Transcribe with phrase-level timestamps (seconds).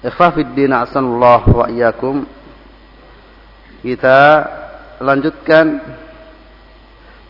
[0.00, 2.24] Ikhwafiddin asanullah wa iyyakum.
[3.84, 4.20] Kita
[5.00, 5.76] lanjutkan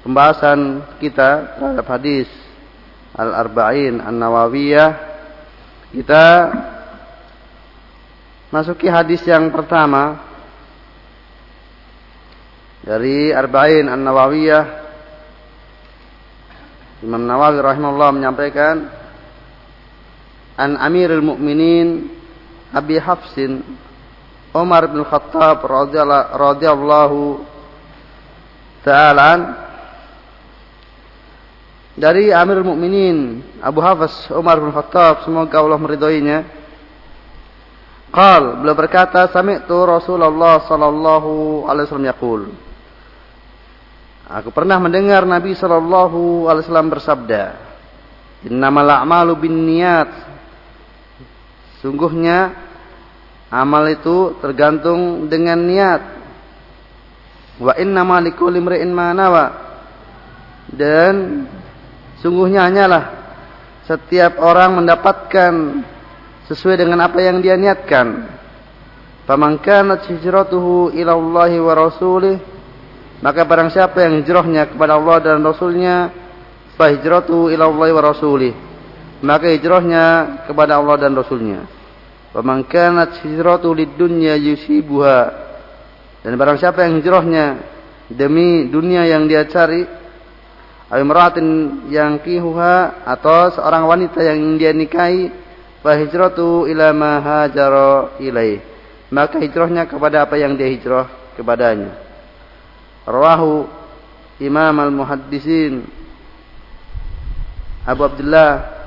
[0.07, 2.31] pembahasan kita terhadap hadis
[3.15, 4.91] Al-Arba'in An-Nawawiyah.
[5.91, 6.25] Kita
[8.55, 10.23] masuki hadis yang pertama
[12.87, 14.65] dari Arba'in An-Nawawiyah.
[17.01, 18.93] Imam Nawawi rahimahullah menyampaikan
[20.61, 22.20] An Amirul Mukminin
[22.71, 23.63] Abi Hafsin
[24.55, 27.43] Umar bin Khattab radhiyallahu
[28.83, 29.31] taala
[31.95, 36.39] dari Amirul Mukminin Abu Hafs Umar bin Khattab semoga Allah meridhoinya.
[38.11, 42.43] Qal beliau berkata sami'tu Rasulullah sallallahu alaihi wasallam yaqul.
[44.31, 47.71] Aku pernah mendengar Nabi sallallahu alaihi wasallam bersabda
[48.47, 50.11] Innamal a'malu binniyat
[51.81, 52.53] Sungguhnya
[53.49, 56.03] amal itu tergantung dengan niat.
[57.61, 59.47] Wa inna likulli imri'in ma nawa.
[60.71, 61.45] Dan
[62.23, 63.05] sungguhnya hanyalah
[63.89, 65.53] setiap orang mendapatkan
[66.47, 68.39] sesuai dengan apa yang dia niatkan.
[69.27, 72.39] Faman kanat hijratuhu ila Allah wa rasulih
[73.21, 76.09] maka barang siapa yang hijrahnya kepada Allah dan Rasulnya
[76.81, 78.53] fa hijratuhu ila Allah wa rasulih
[79.21, 80.05] maka hijrahnya
[80.49, 81.69] kepada Allah dan Rasulnya.
[82.33, 85.21] Wa man kanat hijratu lid-dunya yusibuha.
[86.25, 87.45] Dan barang siapa yang hijrahnya
[88.13, 89.85] demi dunia yang dia cari,
[90.91, 91.47] imra'atin
[91.89, 95.33] yang kihuha atau seorang wanita yang dia nikahi,
[95.81, 98.61] fa hijratu ila ma hajara ilaih.
[99.11, 101.99] Maka hijrahnya kepada apa yang dia hijrah kepadanya.
[103.09, 103.67] Rawahu
[104.41, 105.83] Imam al-Muhaddisin
[107.85, 108.80] Abu Abdullah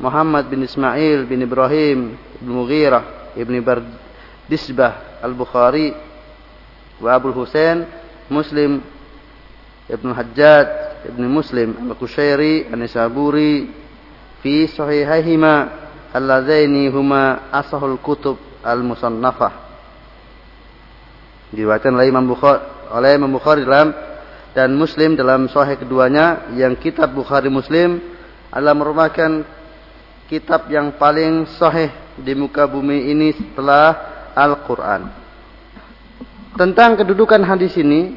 [0.00, 5.92] Muhammad bin Ismail bin Ibrahim bin Mughirah ibn Bardisbah al-Bukhari
[7.04, 7.84] wa Abu Husain
[8.32, 8.80] Muslim
[9.86, 10.66] ibn Hajjaj
[11.04, 13.68] ibn Muslim al-Kushairi an-Nisaburi
[14.40, 15.68] fi sahihahima
[16.16, 19.52] alladzaini huma asahul kutub al-musannafah.
[21.52, 23.94] Diriwayatkan oleh Imam Bukhari oleh Imam Bukhari dalam
[24.50, 26.50] dan Muslim dalam sahih keduanya.
[26.58, 28.02] Yang kitab Bukhari Muslim
[28.50, 29.59] adalah merupakan
[30.30, 33.98] kitab yang paling sahih di muka bumi ini setelah
[34.30, 35.10] Al-Quran.
[36.54, 38.14] Tentang kedudukan hadis ini,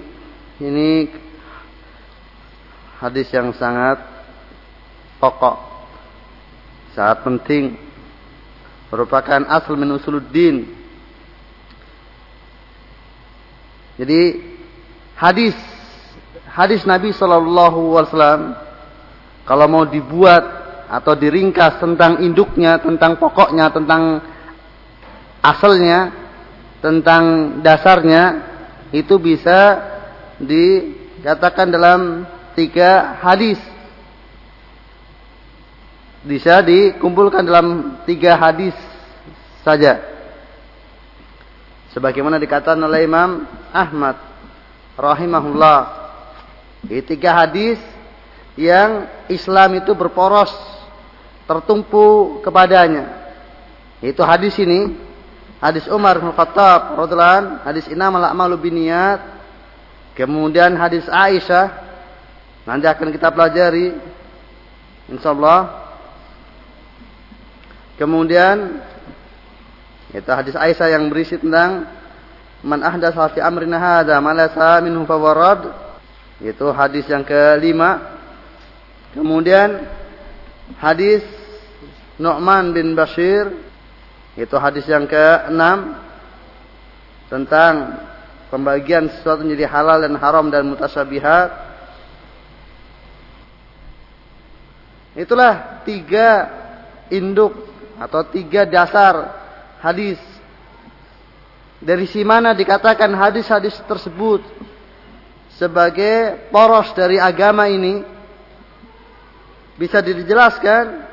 [0.62, 1.10] ini
[3.02, 3.98] hadis yang sangat
[5.18, 5.58] pokok,
[6.94, 7.82] sangat penting,
[8.94, 10.70] merupakan asal min usuluddin.
[13.98, 14.22] Jadi
[15.18, 15.58] hadis
[16.46, 18.42] hadis Nabi Shallallahu Alaihi Wasallam
[19.50, 20.63] kalau mau dibuat
[20.94, 24.22] atau diringkas tentang induknya, tentang pokoknya, tentang
[25.42, 26.14] asalnya,
[26.86, 28.54] tentang dasarnya,
[28.94, 29.82] itu bisa
[30.38, 33.58] dikatakan dalam tiga hadis.
[36.22, 38.78] Bisa dikumpulkan dalam tiga hadis
[39.66, 39.98] saja.
[41.90, 44.22] Sebagaimana dikatakan oleh Imam Ahmad
[44.94, 46.06] rahimahullah.
[46.86, 47.82] Ini tiga hadis
[48.56, 50.73] yang Islam itu berporos
[51.48, 53.24] tertumpu kepadanya.
[54.04, 54.96] Itu hadis ini,
[55.64, 59.20] hadis Umar bin Khattab radhiyallahu hadis innamal a'malu binniyat.
[60.14, 61.74] Kemudian hadis Aisyah
[62.68, 63.96] nanti akan kita pelajari
[65.10, 65.84] insyaallah.
[67.98, 68.84] Kemudian
[70.14, 71.90] itu hadis Aisyah yang berisi tentang
[72.62, 75.74] man ahdatsa fi amrina hadza ma laysa minhu fawarad.
[76.44, 78.20] Itu hadis yang kelima.
[79.16, 80.03] Kemudian
[80.80, 81.24] hadis
[82.20, 83.52] Nu'man bin Bashir
[84.34, 85.62] itu hadis yang ke-6
[87.30, 87.74] tentang
[88.54, 91.50] pembagian sesuatu menjadi halal dan haram dan mutasyabihat.
[95.18, 96.50] Itulah tiga
[97.10, 97.54] induk
[97.98, 99.34] atau tiga dasar
[99.82, 100.22] hadis.
[101.84, 104.42] Dari si mana dikatakan hadis-hadis tersebut
[105.58, 108.13] sebagai poros dari agama ini
[109.78, 111.06] bisa dijelaskan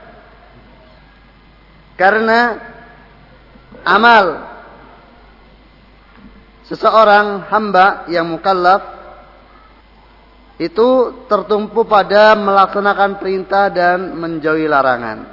[1.97, 2.57] karena
[3.85, 4.49] amal
[6.69, 9.01] seseorang hamba yang mukallaf
[10.61, 10.89] itu
[11.25, 15.25] tertumpu pada melaksanakan perintah dan menjauhi larangan.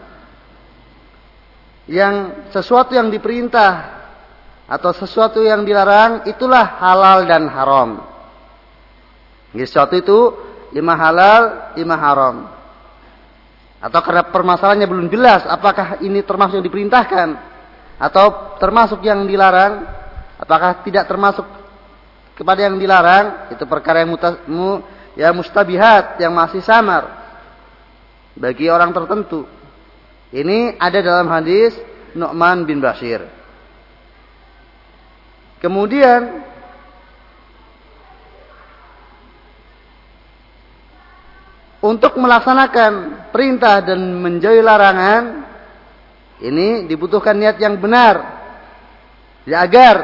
[1.88, 4.00] Yang sesuatu yang diperintah
[4.68, 8.04] atau sesuatu yang dilarang itulah halal dan haram.
[9.56, 10.20] Sesuatu itu
[10.72, 12.57] lima halal, lima haram.
[13.78, 17.30] Atau karena permasalahannya belum jelas apakah ini termasuk yang diperintahkan
[17.98, 19.86] atau termasuk yang dilarang,
[20.38, 21.46] Apakah tidak termasuk
[22.38, 23.50] kepada yang dilarang?
[23.50, 24.86] Itu perkara yang mutas, mu,
[25.18, 27.10] ya mustabihat yang masih samar
[28.38, 29.50] bagi orang tertentu.
[30.30, 31.74] Ini ada dalam hadis
[32.14, 33.26] Nu'man bin Bashir.
[35.58, 36.46] Kemudian
[41.88, 42.92] untuk melaksanakan
[43.32, 45.24] perintah dan menjauhi larangan
[46.44, 48.36] ini dibutuhkan niat yang benar.
[49.48, 49.96] Ya agar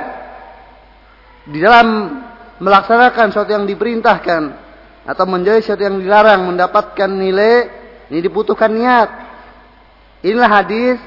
[1.44, 2.20] di dalam
[2.64, 4.42] melaksanakan sesuatu yang diperintahkan
[5.04, 7.68] atau menjauhi sesuatu yang dilarang mendapatkan nilai
[8.08, 9.10] ini dibutuhkan niat.
[10.24, 11.00] Inilah hadis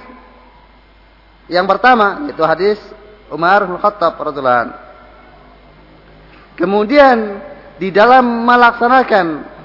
[1.49, 2.77] yang pertama itu hadis
[3.33, 4.85] Umar bin Khattab radhiyallahu
[6.61, 7.41] Kemudian
[7.77, 9.56] di dalam melaksanakan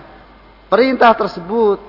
[0.72, 1.84] perintah tersebut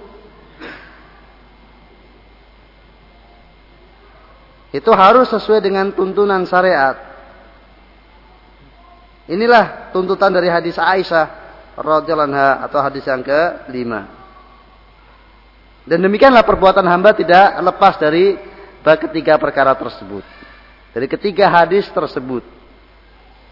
[4.74, 6.98] itu harus sesuai dengan tuntunan syariat.
[9.30, 11.30] Inilah tuntutan dari hadis Aisyah
[11.78, 14.10] radhiyallahu atau hadis yang kelima.
[15.86, 18.34] Dan demikianlah perbuatan hamba tidak lepas dari
[18.82, 20.26] ketiga perkara tersebut.
[20.90, 22.42] Dari ketiga hadis tersebut.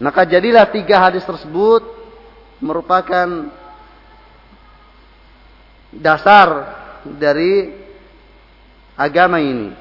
[0.01, 1.85] Maka jadilah tiga hadis tersebut
[2.59, 3.60] merupakan
[5.91, 6.47] dasar
[7.03, 7.71] dari
[8.95, 9.75] agama ini.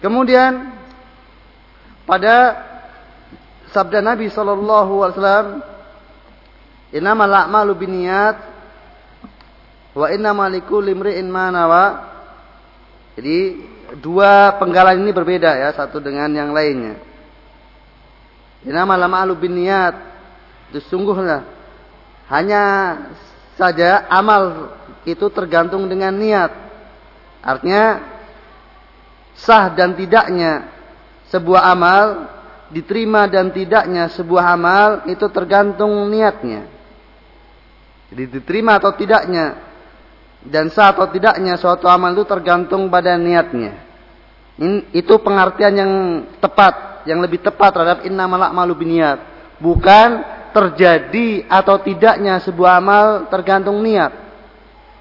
[0.00, 0.72] Kemudian
[2.08, 2.58] pada
[3.70, 5.48] sabda Nabi sallallahu alaihi wasallam
[6.92, 8.36] innamal binniyat
[9.94, 11.84] wa innamal likulli imri'in ma nawa.
[13.14, 13.60] Jadi
[14.00, 16.96] dua penggalan ini berbeda ya satu dengan yang lainnya.
[18.64, 19.94] Innamal a'malu binniyat.
[20.72, 21.44] Itu sungguhlah
[22.32, 22.62] hanya
[23.58, 24.72] saja amal
[25.04, 26.52] itu tergantung dengan niat
[27.42, 28.00] artinya
[29.36, 30.70] sah dan tidaknya
[31.32, 32.04] sebuah amal
[32.72, 36.68] diterima dan tidaknya sebuah amal itu tergantung niatnya.
[38.12, 39.60] Jadi diterima atau tidaknya
[40.44, 43.92] dan sah atau tidaknya suatu amal itu tergantung pada niatnya.
[44.60, 45.92] Ini, itu pengertian yang
[46.36, 49.18] tepat, yang lebih tepat terhadap innamal a'malu biniat.
[49.56, 50.08] Bukan
[50.52, 54.12] terjadi atau tidaknya sebuah amal tergantung niat.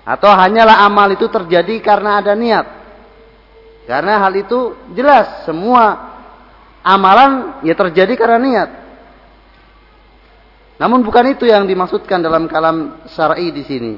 [0.01, 2.65] Atau hanyalah amal itu terjadi karena ada niat.
[3.86, 6.12] Karena hal itu jelas semua
[6.81, 8.69] Amalan ya terjadi karena niat.
[10.81, 13.93] Namun bukan itu yang dimaksudkan dalam kalam syar'i di sini.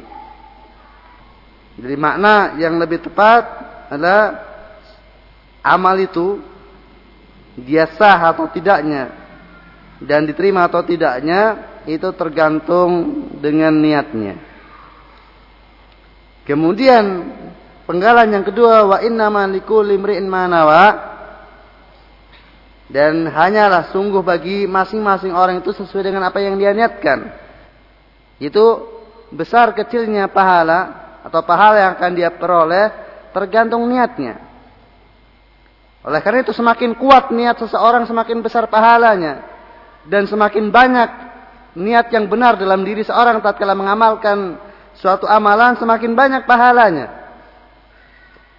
[1.80, 3.44] Jadi makna yang lebih tepat
[3.88, 4.36] adalah
[5.64, 6.44] amal itu
[7.56, 9.23] dia sah atau tidaknya
[10.04, 14.40] dan diterima atau tidaknya itu tergantung dengan niatnya.
[16.44, 17.04] Kemudian
[17.88, 20.86] penggalan yang kedua wa inna ma likulli imri'in ma nawa
[22.92, 27.32] dan hanyalah sungguh bagi masing-masing orang itu sesuai dengan apa yang dia niatkan.
[28.44, 28.92] Itu
[29.32, 32.92] besar kecilnya pahala atau pahala yang akan dia peroleh
[33.32, 34.36] tergantung niatnya.
[36.04, 39.53] Oleh karena itu semakin kuat niat seseorang semakin besar pahalanya.
[40.08, 41.10] Dan semakin banyak
[41.80, 44.60] niat yang benar dalam diri seorang tatkala mengamalkan
[44.98, 47.08] suatu amalan semakin banyak pahalanya.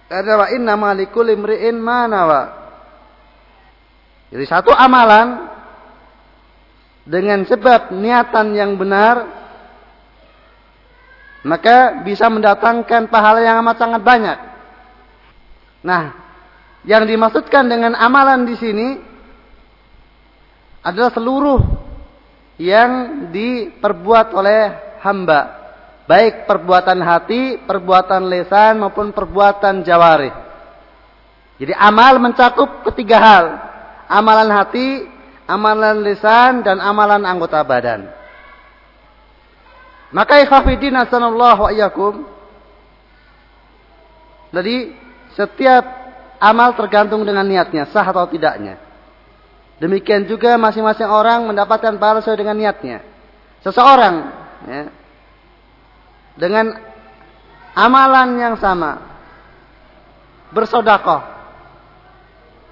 [0.05, 0.45] Karena
[4.35, 5.47] jadi satu amalan
[7.05, 9.45] dengan sebab niatan yang benar
[11.45, 14.37] maka bisa mendatangkan pahala yang amat sangat banyak.
[15.85, 16.03] Nah,
[16.89, 18.87] yang dimaksudkan dengan amalan di sini
[20.85, 21.59] adalah seluruh
[22.61, 24.61] yang diperbuat oleh
[25.01, 25.41] hamba,
[26.05, 30.29] baik perbuatan hati, perbuatan lesan maupun perbuatan jawari.
[31.57, 33.45] Jadi amal mencakup ketiga hal
[34.05, 35.09] amalan hati,
[35.49, 38.05] amalan lisan dan amalan anggota badan.
[40.13, 42.13] Maka ikhafidin asanallahu wa iyyakum.
[44.53, 44.93] Jadi
[45.33, 45.83] setiap
[46.39, 48.84] amal tergantung dengan niatnya, sah atau tidaknya.
[49.75, 53.03] Demikian juga masing-masing orang mendapatkan pahala sesuai dengan niatnya.
[53.59, 54.15] Seseorang
[54.63, 54.83] ya,
[56.39, 56.79] dengan
[57.75, 59.03] amalan yang sama
[60.55, 61.35] bersodakoh.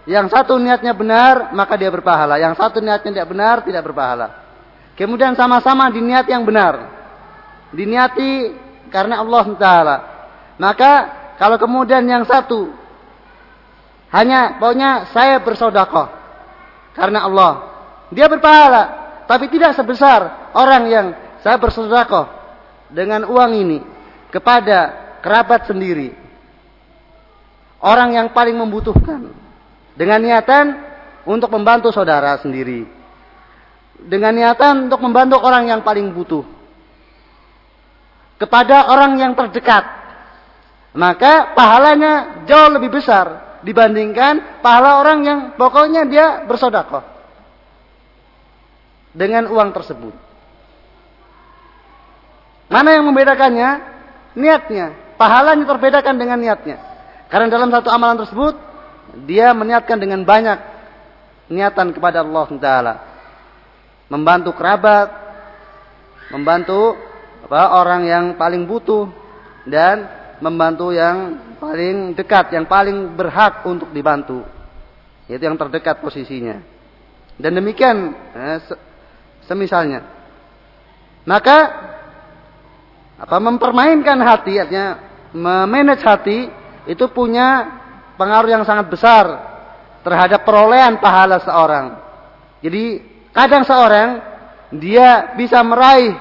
[0.04, 2.36] Yang satu niatnya benar, maka dia berpahala.
[2.40, 4.28] Yang satu niatnya tidak benar, tidak berpahala.
[5.00, 6.92] Kemudian sama-sama di niat yang benar.
[7.72, 8.54] Diniati
[8.92, 9.98] karena Allah Taala.
[10.60, 10.92] Maka
[11.40, 12.70] kalau kemudian yang satu
[14.14, 16.23] hanya pokoknya saya bersodakoh
[16.94, 17.52] karena Allah.
[18.14, 18.84] Dia berpahala,
[19.26, 21.08] tapi tidak sebesar orang yang
[21.42, 22.30] saya bersodakoh
[22.94, 23.80] dengan uang ini
[24.30, 24.94] kepada
[25.26, 26.14] kerabat sendiri.
[27.84, 29.34] Orang yang paling membutuhkan.
[29.94, 30.74] Dengan niatan
[31.28, 32.88] untuk membantu saudara sendiri.
[34.00, 36.48] Dengan niatan untuk membantu orang yang paling butuh.
[38.40, 39.84] Kepada orang yang terdekat.
[40.96, 47.04] Maka pahalanya jauh lebih besar dibandingkan pahala orang yang pokoknya dia bersodakoh
[49.16, 50.14] dengan uang tersebut.
[52.68, 53.70] Mana yang membedakannya?
[54.34, 55.16] Niatnya.
[55.16, 56.82] Pahalanya terbedakan dengan niatnya.
[57.30, 58.58] Karena dalam satu amalan tersebut
[59.26, 60.58] dia meniatkan dengan banyak
[61.54, 62.94] niatan kepada Allah Taala,
[64.10, 65.10] membantu kerabat,
[66.34, 66.98] membantu
[67.46, 69.06] apa, orang yang paling butuh
[69.70, 70.10] dan
[70.42, 74.44] membantu yang paling dekat, yang paling berhak untuk dibantu,
[75.32, 76.60] yaitu yang terdekat posisinya.
[77.40, 78.60] Dan demikian eh,
[79.48, 80.04] semisalnya.
[81.24, 81.58] Maka
[83.16, 85.00] apa mempermainkan hati artinya
[85.32, 86.52] memanage hati
[86.84, 87.80] itu punya
[88.20, 89.26] pengaruh yang sangat besar
[90.04, 91.96] terhadap perolehan pahala seorang.
[92.60, 93.00] Jadi
[93.32, 94.20] kadang seorang
[94.76, 96.12] dia bisa meraih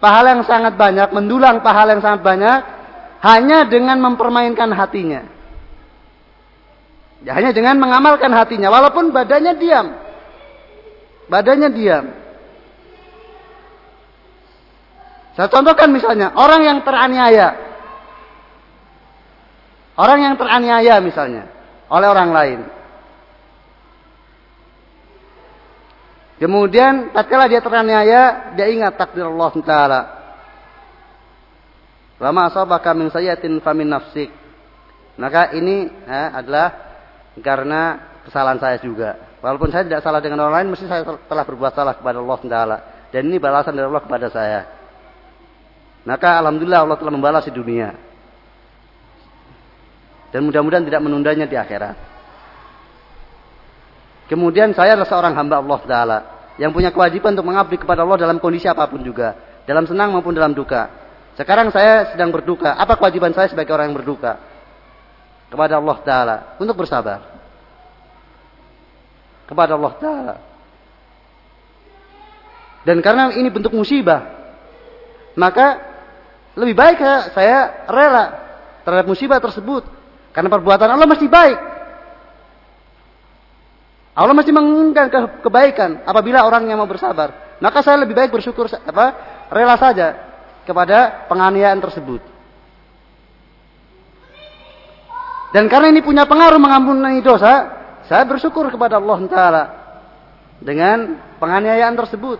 [0.00, 2.77] pahala yang sangat banyak, mendulang pahala yang sangat banyak
[3.22, 5.26] hanya dengan mempermainkan hatinya.
[7.26, 9.86] Ya, hanya dengan mengamalkan hatinya walaupun badannya diam.
[11.26, 12.06] Badannya diam.
[15.34, 17.68] Saya contohkan misalnya orang yang teraniaya
[19.98, 21.50] Orang yang teraniaya misalnya
[21.90, 22.60] oleh orang lain.
[26.38, 30.00] Kemudian tatkala dia teraniaya, dia ingat takdir Allah Taala.
[32.18, 34.30] Lama asabaka min sayyatin famin nafsik.
[35.18, 36.68] Maka ini ya, adalah
[37.38, 37.80] karena
[38.26, 39.18] kesalahan saya juga.
[39.38, 42.78] Walaupun saya tidak salah dengan orang lain, mesti saya telah berbuat salah kepada Allah Taala.
[43.14, 44.60] Dan ini balasan dari Allah kepada saya.
[46.04, 47.94] Maka alhamdulillah Allah telah membalas di dunia.
[50.28, 51.96] Dan mudah-mudahan tidak menundanya di akhirat.
[54.28, 56.18] Kemudian saya adalah seorang hamba Allah Ta'ala.
[56.60, 59.32] Yang punya kewajiban untuk mengabdi kepada Allah dalam kondisi apa pun juga.
[59.64, 61.07] Dalam senang maupun dalam duka.
[61.38, 62.74] Sekarang saya sedang berduka.
[62.74, 64.42] Apa kewajiban saya sebagai orang yang berduka?
[65.46, 66.36] Kepada Allah Ta'ala.
[66.58, 67.22] Untuk bersabar.
[69.46, 70.36] Kepada Allah Ta'ala.
[72.82, 74.50] Dan karena ini bentuk musibah.
[75.38, 75.78] Maka
[76.58, 76.98] lebih baik
[77.30, 78.26] saya rela
[78.82, 79.86] terhadap musibah tersebut
[80.34, 81.58] karena perbuatan Allah masih baik.
[84.18, 87.54] Allah masih menginginkan ke kebaikan apabila orang yang mau bersabar.
[87.62, 89.06] Maka saya lebih baik bersyukur apa?
[89.54, 90.27] Rela saja
[90.68, 92.20] kepada penganiayaan tersebut.
[95.56, 97.72] Dan karena ini punya pengaruh mengampuni dosa,
[98.04, 99.64] saya bersyukur kepada Allah Taala
[100.60, 102.36] dengan penganiayaan tersebut.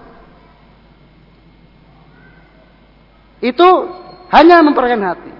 [3.40, 3.68] Itu
[4.28, 5.32] hanya memperkenalkan hati.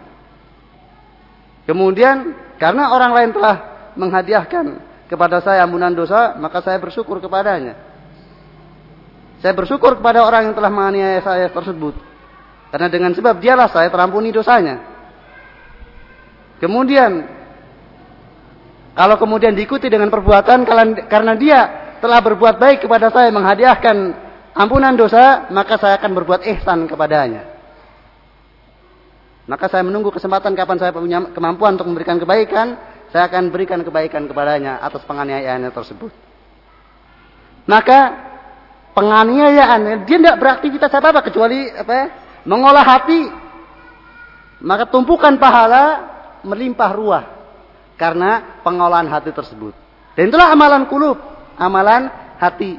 [1.68, 3.56] Kemudian karena orang lain telah
[4.00, 4.80] menghadiahkan
[5.12, 7.76] kepada saya ampunan dosa, maka saya bersyukur kepadanya.
[9.44, 12.07] Saya bersyukur kepada orang yang telah menganiaya saya tersebut.
[12.68, 14.76] Karena dengan sebab dialah saya terampuni dosanya.
[16.60, 17.24] Kemudian,
[18.92, 20.66] kalau kemudian diikuti dengan perbuatan
[21.06, 21.60] karena dia
[22.02, 23.96] telah berbuat baik kepada saya menghadiahkan
[24.58, 27.46] ampunan dosa, maka saya akan berbuat ihsan kepadanya.
[29.48, 32.76] Maka saya menunggu kesempatan kapan saya punya kemampuan untuk memberikan kebaikan,
[33.08, 36.12] saya akan berikan kebaikan kepadanya atas penganiayaannya tersebut.
[37.64, 38.00] Maka
[38.92, 42.06] penganiayaan dia tidak beraktivitas apa apa kecuali apa ya,
[42.44, 43.30] mengolah hati.
[44.58, 46.02] Maka tumpukan pahala
[46.42, 47.24] melimpah ruah
[47.94, 49.74] karena pengolahan hati tersebut.
[50.18, 51.18] Dan itulah amalan kulub,
[51.54, 52.10] amalan
[52.42, 52.74] hati.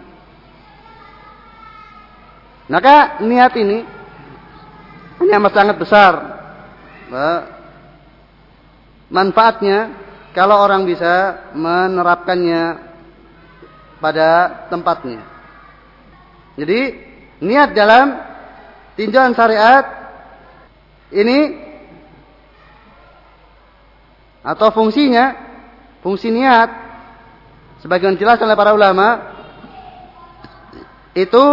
[2.70, 3.80] Maka niat ini
[5.20, 6.14] ini amat sangat besar
[9.10, 9.92] manfaatnya
[10.32, 12.78] kalau orang bisa menerapkannya
[13.98, 14.30] pada
[14.70, 15.26] tempatnya.
[16.56, 16.80] Jadi
[17.42, 18.29] niat dalam
[19.00, 19.88] tinjauan syariat
[21.16, 21.56] ini
[24.44, 25.36] atau fungsinya,
[26.04, 26.68] fungsi niat
[27.80, 29.40] sebagian jelas oleh para ulama
[31.16, 31.44] itu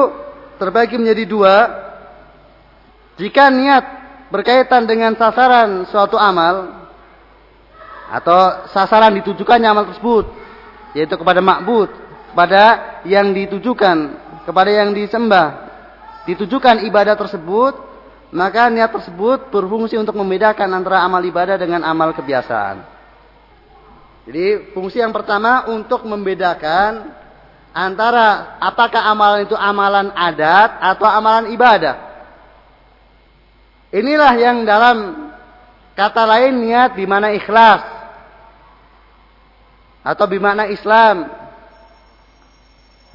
[0.59, 1.57] terbagi menjadi dua.
[3.17, 3.85] Jika niat
[4.29, 6.83] berkaitan dengan sasaran suatu amal
[8.11, 10.27] atau sasaran ditujukannya amal tersebut
[10.99, 11.95] yaitu kepada makbud,
[12.35, 12.63] kepada
[13.07, 15.66] yang ditujukan, kepada yang disembah,
[16.27, 17.79] ditujukan ibadah tersebut,
[18.35, 22.83] maka niat tersebut berfungsi untuk membedakan antara amal ibadah dengan amal kebiasaan.
[24.27, 27.15] Jadi fungsi yang pertama untuk membedakan
[27.71, 31.95] antara apakah amalan itu amalan adat atau amalan ibadah.
[33.95, 35.31] Inilah yang dalam
[35.95, 37.87] kata lain niat di mana ikhlas
[40.03, 41.46] atau di mana Islam.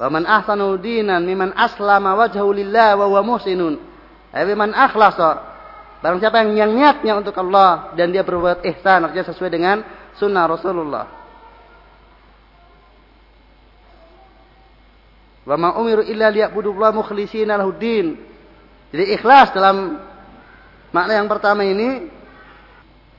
[0.02, 3.78] Waman ahsanu dinan miman aslama wajhahu lillah wa huwa muhsinun.
[4.34, 5.54] Ay man akhlasa.
[6.02, 9.86] Barang siapa yang, yang niatnya untuk Allah dan dia berbuat ihsan artinya sesuai dengan
[10.18, 11.06] sunnah Rasulullah.
[15.46, 18.18] Wa ma umiru illa liya'budullaha mukhlishina lahuddin.
[18.90, 20.02] Jadi ikhlas dalam
[20.90, 22.10] makna yang pertama ini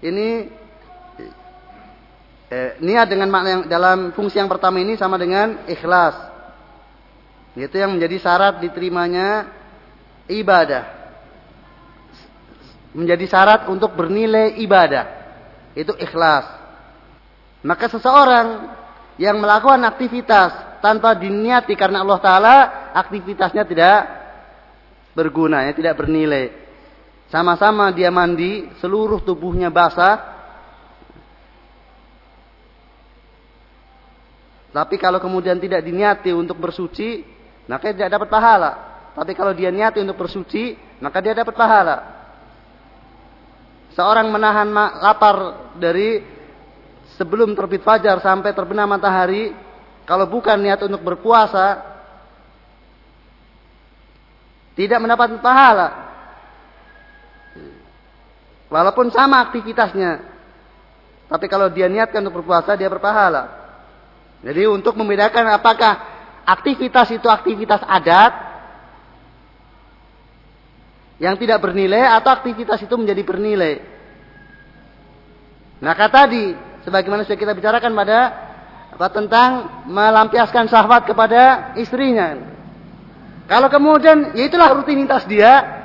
[0.03, 0.51] ini
[2.51, 6.32] eh, niat dengan makna yang dalam fungsi yang pertama ini sama dengan ikhlas.
[7.53, 9.45] Itu yang menjadi syarat diterimanya
[10.25, 10.83] ibadah.
[12.97, 15.05] Menjadi syarat untuk bernilai ibadah.
[15.77, 16.45] Itu ikhlas.
[17.61, 18.47] Maka seseorang
[19.21, 22.55] yang melakukan aktivitas tanpa diniati karena Allah Ta'ala
[22.97, 23.97] aktivitasnya tidak
[25.13, 26.51] berguna, ya, tidak bernilai.
[27.29, 30.33] Sama-sama dia mandi, seluruh tubuhnya basah.
[34.73, 37.32] Tapi kalau kemudian tidak diniati untuk bersuci,
[37.67, 38.71] maka dia tidak dapat pahala.
[39.13, 41.97] Tapi kalau dia niati untuk bersuci, maka dia dapat pahala.
[43.93, 44.67] Seorang menahan
[44.99, 46.25] lapar dari
[47.13, 49.53] sebelum terbit fajar sampai terbenam matahari,
[50.03, 51.93] kalau bukan niat untuk berpuasa,
[54.73, 55.87] tidak mendapat pahala.
[58.73, 60.33] Walaupun sama aktivitasnya.
[61.29, 63.61] Tapi kalau dia niatkan untuk berpuasa, dia berpahala.
[64.41, 66.12] Jadi untuk membedakan apakah
[66.43, 68.33] aktivitas itu aktivitas adat
[71.23, 73.73] yang tidak bernilai atau aktivitas itu menjadi bernilai.
[75.83, 78.19] Maka tadi, sebagaimana sudah kita bicarakan pada
[78.93, 79.49] apa tentang
[79.89, 82.39] melampiaskan syahwat kepada istrinya.
[83.47, 85.81] Kalau kemudian ya itulah rutinitas dia.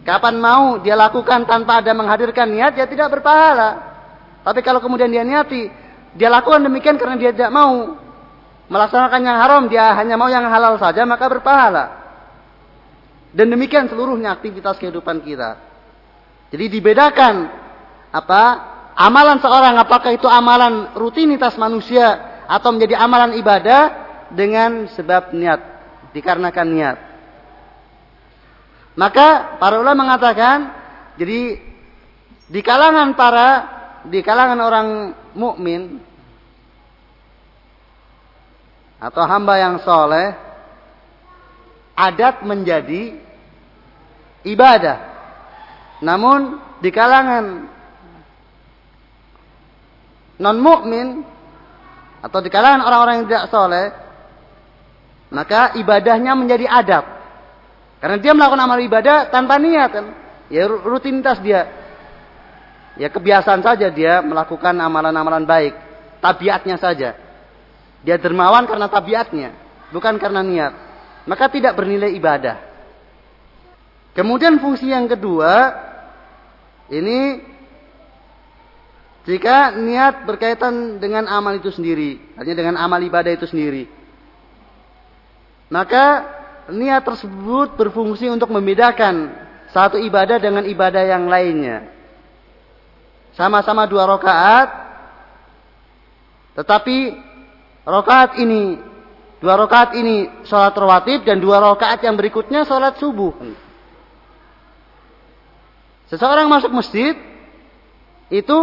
[0.00, 3.90] Kapan mau dia lakukan tanpa ada menghadirkan niat ya tidak berpahala.
[4.40, 5.68] Tapi kalau kemudian dia niati,
[6.16, 7.99] dia lakukan demikian karena dia tidak mau
[8.70, 11.98] melaksanakan yang haram, dia hanya mau yang halal saja maka berpahala.
[13.34, 15.58] Dan demikian seluruhnya aktivitas kehidupan kita.
[16.50, 17.34] Jadi dibedakan
[18.10, 18.42] apa
[18.94, 23.82] amalan seorang apakah itu amalan rutinitas manusia atau menjadi amalan ibadah
[24.34, 25.60] dengan sebab niat,
[26.10, 26.98] dikarenakan niat.
[28.98, 30.74] Maka para ulama mengatakan
[31.14, 31.62] jadi
[32.50, 33.48] di kalangan para
[34.10, 34.88] di kalangan orang
[35.38, 36.02] mukmin
[39.00, 40.36] atau hamba yang soleh
[41.96, 43.16] adat menjadi
[44.44, 44.98] ibadah.
[46.04, 47.68] Namun di kalangan
[50.40, 51.24] non mukmin
[52.20, 53.86] atau di kalangan orang-orang yang tidak soleh,
[55.32, 57.04] maka ibadahnya menjadi adab.
[58.00, 60.06] Karena dia melakukan amal ibadah tanpa niat kan.
[60.48, 61.68] Ya rutinitas dia.
[62.96, 65.76] Ya kebiasaan saja dia melakukan amalan-amalan baik.
[66.20, 67.29] Tabiatnya saja.
[68.04, 69.50] Dia dermawan karena tabiatnya.
[69.90, 70.72] Bukan karena niat.
[71.28, 72.56] Maka tidak bernilai ibadah.
[74.16, 75.74] Kemudian fungsi yang kedua.
[76.90, 77.38] Ini
[79.28, 83.84] jika niat berkaitan dengan amal itu sendiri, artinya dengan amal ibadah itu sendiri,
[85.68, 86.24] maka
[86.72, 89.30] niat tersebut berfungsi untuk membedakan
[89.70, 91.92] satu ibadah dengan ibadah yang lainnya.
[93.36, 94.68] Sama-sama dua rakaat,
[96.58, 97.14] tetapi
[97.84, 98.80] rakaat ini,
[99.40, 103.32] dua rakaat ini sholat rawatib dan dua rakaat yang berikutnya sholat subuh.
[106.10, 107.14] Seseorang masuk masjid
[108.30, 108.58] itu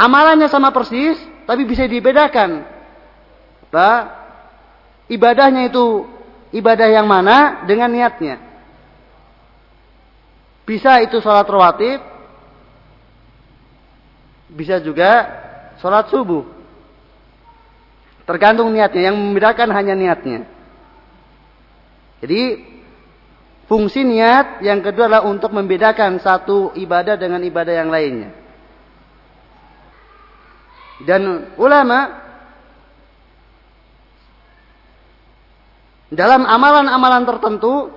[0.00, 2.64] Amalannya sama persis, tapi bisa dibedakan.
[3.68, 3.90] Apa?
[5.12, 6.08] Ibadahnya itu
[6.56, 8.40] ibadah yang mana dengan niatnya.
[10.64, 12.00] Bisa itu sholat rawatib,
[14.56, 15.28] bisa juga
[15.84, 16.48] sholat subuh.
[18.30, 19.10] Tergantung niatnya.
[19.10, 20.46] Yang membedakan hanya niatnya.
[22.22, 22.62] Jadi
[23.66, 28.30] fungsi niat yang kedua adalah untuk membedakan satu ibadah dengan ibadah yang lainnya.
[31.02, 32.22] Dan ulama
[36.12, 37.88] dalam amalan-amalan tertentu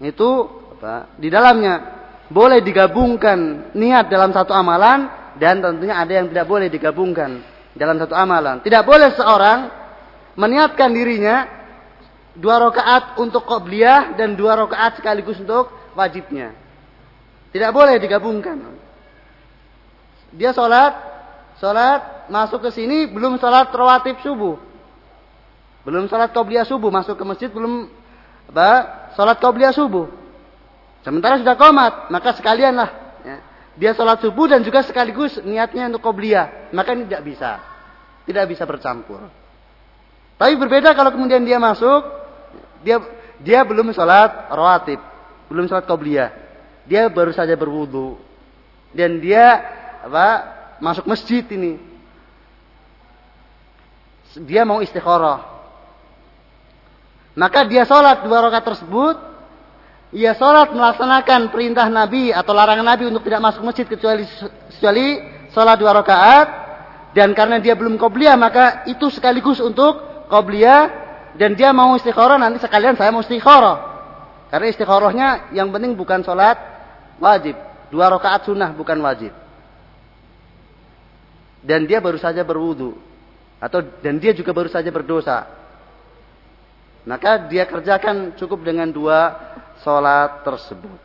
[0.00, 0.30] itu
[0.74, 1.74] apa, di dalamnya
[2.32, 8.14] boleh digabungkan niat dalam satu amalan dan tentunya ada yang tidak boleh digabungkan dalam satu
[8.14, 8.62] amalan.
[8.62, 9.58] Tidak boleh seorang
[10.34, 11.46] meniatkan dirinya
[12.34, 16.54] dua rakaat untuk qobliyah dan dua rakaat sekaligus untuk wajibnya.
[17.50, 18.78] Tidak boleh digabungkan.
[20.30, 20.94] Dia sholat,
[21.58, 24.54] sholat masuk ke sini belum sholat rawatib subuh,
[25.82, 27.90] belum sholat qobliyah subuh masuk ke masjid belum
[28.54, 28.70] apa
[29.18, 30.06] sholat qobliyah subuh.
[31.02, 33.09] Sementara sudah komat, maka sekalianlah
[33.78, 37.50] dia sholat subuh dan juga sekaligus niatnya untuk qobliyah, maka ini tidak bisa,
[38.26, 39.30] tidak bisa bercampur.
[40.40, 42.02] Tapi berbeda kalau kemudian dia masuk
[42.80, 42.98] dia
[43.40, 45.00] dia belum sholat rawatib,
[45.52, 46.30] belum sholat qobliyah.
[46.88, 48.18] Dia baru saja berwudu.
[48.90, 49.62] Dan dia
[50.02, 50.58] apa?
[50.82, 51.78] Masuk masjid ini.
[54.42, 55.46] Dia mau istikharah.
[57.38, 59.29] Maka dia sholat dua rakaat tersebut.
[60.10, 64.26] Ia sholat melaksanakan perintah Nabi atau larangan Nabi untuk tidak masuk masjid kecuali
[64.74, 65.06] kecuali
[65.54, 66.48] sholat dua rakaat.
[67.10, 70.90] Dan karena dia belum qobliyah maka itu sekaligus untuk qobliyah
[71.34, 73.78] dan dia mau istikharah nanti sekalian saya mau istikharah.
[74.50, 76.58] Karena istikharahnya yang penting bukan sholat
[77.22, 77.54] wajib.
[77.90, 79.30] Dua rakaat sunnah bukan wajib.
[81.62, 82.98] Dan dia baru saja berwudu.
[83.62, 85.46] Atau dan dia juga baru saja berdosa.
[87.06, 89.38] Maka dia kerjakan cukup dengan dua
[89.80, 91.00] sholat tersebut.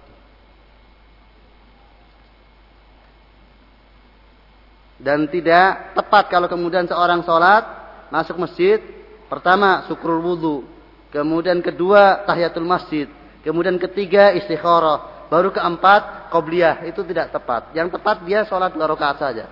[4.95, 7.63] Dan tidak tepat kalau kemudian seorang sholat
[8.09, 8.79] masuk masjid
[9.25, 10.63] Pertama, syukur wudhu.
[11.09, 13.09] Kemudian kedua, tahiyatul masjid.
[13.41, 15.27] Kemudian ketiga, istikharah.
[15.27, 16.85] Baru keempat, qobliyah.
[16.85, 17.73] Itu tidak tepat.
[17.73, 19.45] Yang tepat dia sholat dua rakaat saja.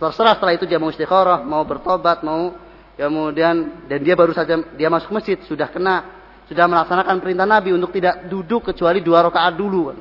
[0.00, 2.56] Terserah setelah itu dia mau istikharah, mau bertobat, mau
[2.96, 6.19] kemudian dan dia baru saja dia masuk masjid sudah kena
[6.50, 9.94] sudah melaksanakan perintah Nabi untuk tidak duduk kecuali dua rakaat dulu.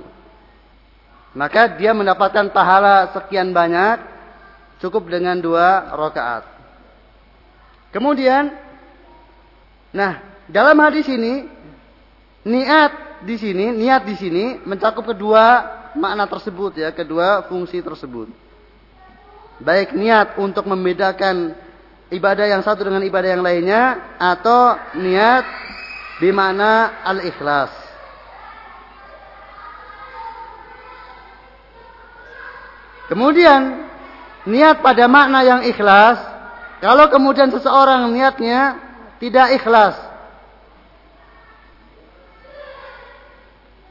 [1.38, 4.02] Maka dia mendapatkan pahala sekian banyak
[4.82, 6.50] cukup dengan dua rakaat.
[7.94, 8.50] Kemudian,
[9.94, 11.46] nah dalam hadis ini
[12.50, 18.26] niat di sini, niat di sini mencakup kedua makna tersebut ya, kedua fungsi tersebut.
[19.62, 21.54] Baik niat untuk membedakan
[22.10, 25.69] ibadah yang satu dengan ibadah yang lainnya atau niat
[26.20, 27.72] di mana al-ikhlas.
[33.10, 33.90] Kemudian
[34.46, 36.22] niat pada makna yang ikhlas
[36.80, 38.80] kalau kemudian seseorang niatnya
[39.20, 40.00] tidak ikhlas,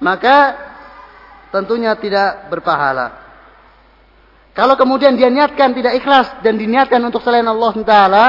[0.00, 0.56] maka
[1.52, 3.28] tentunya tidak berpahala.
[4.56, 8.26] Kalau kemudian dia niatkan tidak ikhlas dan diniatkan untuk selain Allah Taala,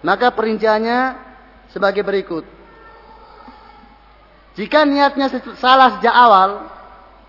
[0.00, 1.14] maka perinciannya
[1.70, 2.61] sebagai berikut.
[4.52, 6.50] Jika niatnya salah sejak awal,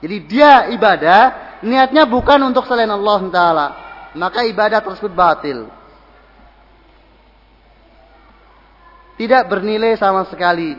[0.03, 1.21] jadi dia ibadah,
[1.63, 3.67] niatnya bukan untuk selain Allah Taala,
[4.11, 5.71] maka ibadah tersebut batil.
[9.17, 10.75] tidak bernilai sama sekali.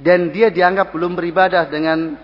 [0.00, 2.16] Dan dia dianggap belum beribadah dengan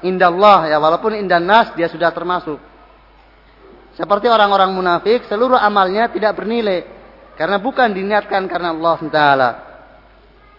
[0.00, 2.56] indah Allah ya walaupun indah nas dia sudah termasuk.
[3.92, 6.88] Seperti orang-orang munafik seluruh amalnya tidak bernilai
[7.36, 9.50] karena bukan diniatkan karena Allah Taala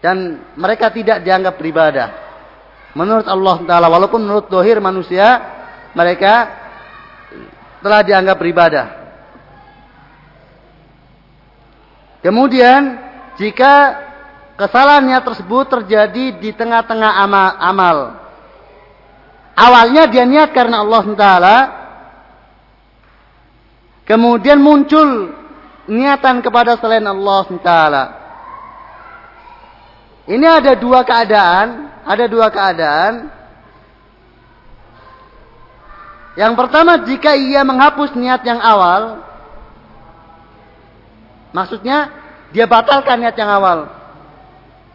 [0.03, 2.07] dan mereka tidak dianggap beribadah
[2.91, 5.39] menurut Allah Taala walaupun menurut dohir manusia
[5.95, 6.51] mereka
[7.79, 9.03] telah dianggap beribadah
[12.23, 12.81] Kemudian
[13.35, 13.99] jika
[14.55, 17.97] kesalahannya tersebut terjadi di tengah-tengah amal, amal.
[19.53, 21.57] Awalnya dia niat karena Allah Taala.
[24.07, 25.35] Kemudian muncul
[25.91, 28.03] niatan kepada selain Allah Taala.
[30.23, 33.27] Ini ada dua keadaan, ada dua keadaan.
[36.33, 39.21] Yang pertama jika ia menghapus niat yang awal,
[41.53, 42.09] Maksudnya
[42.49, 43.87] dia batalkan niat yang awal.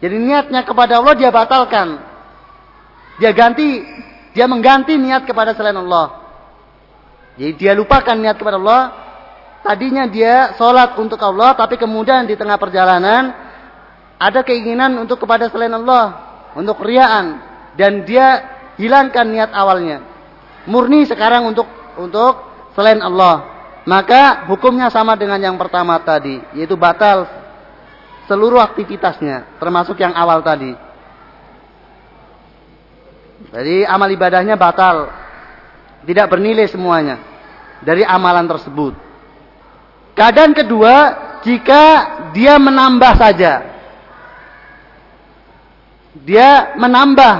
[0.03, 2.03] Jadi niatnya kepada Allah dia batalkan.
[3.19, 3.83] Dia ganti,
[4.35, 6.19] dia mengganti niat kepada selain Allah.
[7.39, 8.83] Jadi dia lupakan niat kepada Allah.
[9.63, 13.35] Tadinya dia sholat untuk Allah, tapi kemudian di tengah perjalanan
[14.19, 16.19] ada keinginan untuk kepada selain Allah,
[16.53, 17.39] untuk riaan,
[17.79, 18.43] dan dia
[18.75, 20.03] hilangkan niat awalnya.
[20.67, 22.43] Murni sekarang untuk untuk
[22.75, 23.57] selain Allah.
[23.89, 27.25] maka hukumnya sama dengan yang pertama tadi, yaitu batal
[28.29, 30.77] seluruh aktivitasnya, termasuk yang awal tadi.
[33.49, 35.09] Jadi amal ibadahnya batal,
[36.05, 37.17] tidak bernilai semuanya
[37.81, 38.93] dari amalan tersebut.
[40.13, 40.93] Keadaan kedua,
[41.41, 41.83] jika
[42.35, 43.68] dia menambah saja,
[46.13, 47.35] dia menambah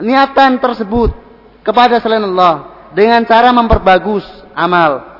[0.00, 1.12] niatan tersebut
[1.60, 4.24] kepada selain Allah dengan cara memperbagus
[4.56, 5.16] amal.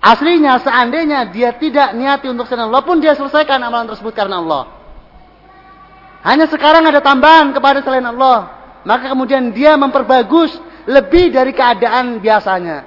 [0.00, 4.76] Aslinya seandainya dia tidak niati untuk selain Allah pun dia selesaikan amalan tersebut karena Allah.
[6.26, 8.54] Hanya sekarang ada tambahan kepada selain Allah.
[8.86, 10.54] Maka kemudian dia memperbagus
[10.86, 12.86] lebih dari keadaan biasanya.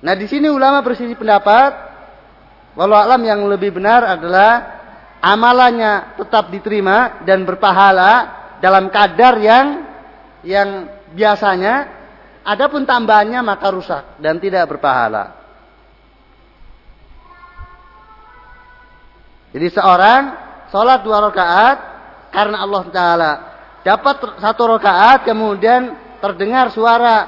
[0.00, 1.70] Nah di sini ulama bersisi pendapat,
[2.74, 4.79] walau alam yang lebih benar adalah
[5.20, 9.66] amalannya tetap diterima dan berpahala dalam kadar yang
[10.40, 11.88] yang biasanya,
[12.44, 15.36] adapun tambahannya maka rusak dan tidak berpahala.
[19.50, 20.22] Jadi seorang
[20.70, 21.78] sholat dua rakaat
[22.30, 23.32] karena Allah Taala
[23.82, 27.26] dapat satu rakaat kemudian terdengar suara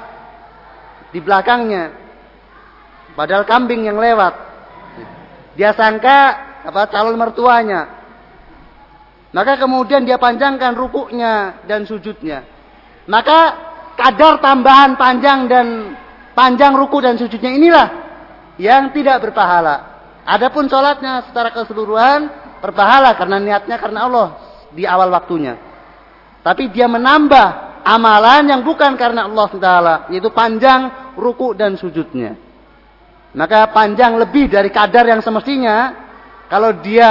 [1.11, 1.93] di belakangnya.
[3.13, 4.33] Padahal kambing yang lewat.
[5.53, 7.91] Dia sangka apa calon mertuanya
[9.33, 12.47] maka kemudian dia panjangkan rukuknya dan sujudnya
[13.05, 13.39] maka
[13.99, 15.67] kadar tambahan panjang dan
[16.33, 17.87] panjang ruku dan sujudnya inilah
[18.57, 24.27] yang tidak berpahala adapun sholatnya secara keseluruhan berpahala karena niatnya karena Allah
[24.71, 25.59] di awal waktunya.
[26.39, 32.35] Tapi dia menambah amalan yang bukan karena Allah Taala, yaitu panjang ruku dan sujudnya.
[33.35, 36.02] Maka panjang lebih dari kadar yang semestinya.
[36.53, 37.09] Kalau dia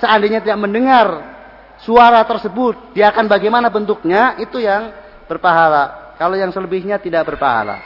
[0.00, 1.06] seandainya tidak mendengar
[1.84, 4.96] suara tersebut, dia akan bagaimana bentuknya, itu yang
[5.28, 6.16] berpahala.
[6.16, 7.84] Kalau yang selebihnya tidak berpahala.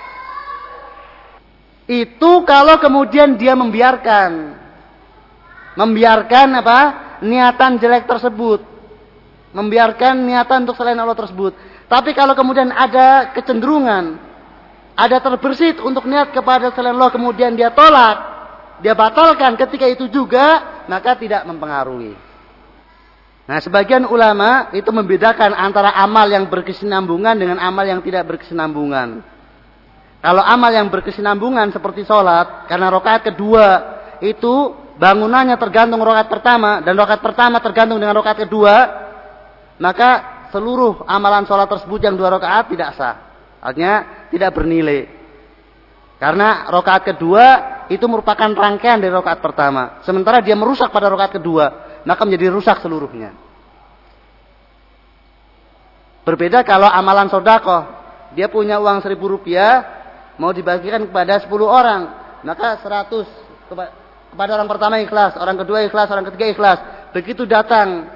[1.90, 4.62] Itu kalau kemudian dia membiarkan.
[5.74, 6.80] Membiarkan apa?
[7.26, 8.62] Niatan jelek tersebut.
[9.58, 11.58] Membiarkan niatan untuk selain Allah tersebut.
[11.90, 14.30] Tapi kalau kemudian ada kecenderungan
[14.92, 18.41] ada terbersit untuk niat kepada selain Allah kemudian dia tolak
[18.82, 22.18] dia batalkan ketika itu juga maka tidak mempengaruhi
[23.46, 29.22] nah sebagian ulama itu membedakan antara amal yang berkesinambungan dengan amal yang tidak berkesinambungan
[30.22, 33.66] kalau amal yang berkesinambungan seperti sholat karena rokaat kedua
[34.22, 38.74] itu bangunannya tergantung rokat pertama dan rokat pertama tergantung dengan rokat kedua,
[39.82, 40.10] maka
[40.54, 43.16] seluruh amalan sholat tersebut yang dua rokaat tidak sah.
[43.58, 45.10] Artinya tidak bernilai.
[46.22, 47.44] Karena rokaat kedua
[47.94, 50.00] itu merupakan rangkaian dari rokaat pertama.
[50.02, 53.36] Sementara dia merusak pada rokaat kedua, maka menjadi rusak seluruhnya.
[56.22, 57.82] Berbeda kalau amalan sodako,
[58.38, 59.82] dia punya uang seribu rupiah,
[60.38, 62.08] mau dibagikan kepada sepuluh orang,
[62.46, 63.26] maka seratus
[63.66, 66.78] kepada orang pertama ikhlas, orang kedua ikhlas, orang ketiga ikhlas.
[67.10, 68.06] Begitu datang,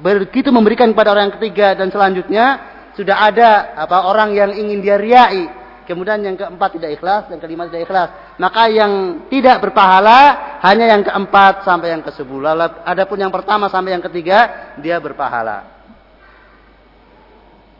[0.00, 2.58] begitu memberikan kepada orang ketiga dan selanjutnya
[2.96, 5.59] sudah ada apa orang yang ingin dia riai.
[5.90, 8.38] Kemudian yang keempat tidak ikhlas, yang kelima tidak ikhlas.
[8.38, 12.46] Maka yang tidak berpahala hanya yang keempat sampai yang ke sepuluh.
[12.86, 15.66] Adapun yang pertama sampai yang ketiga dia berpahala.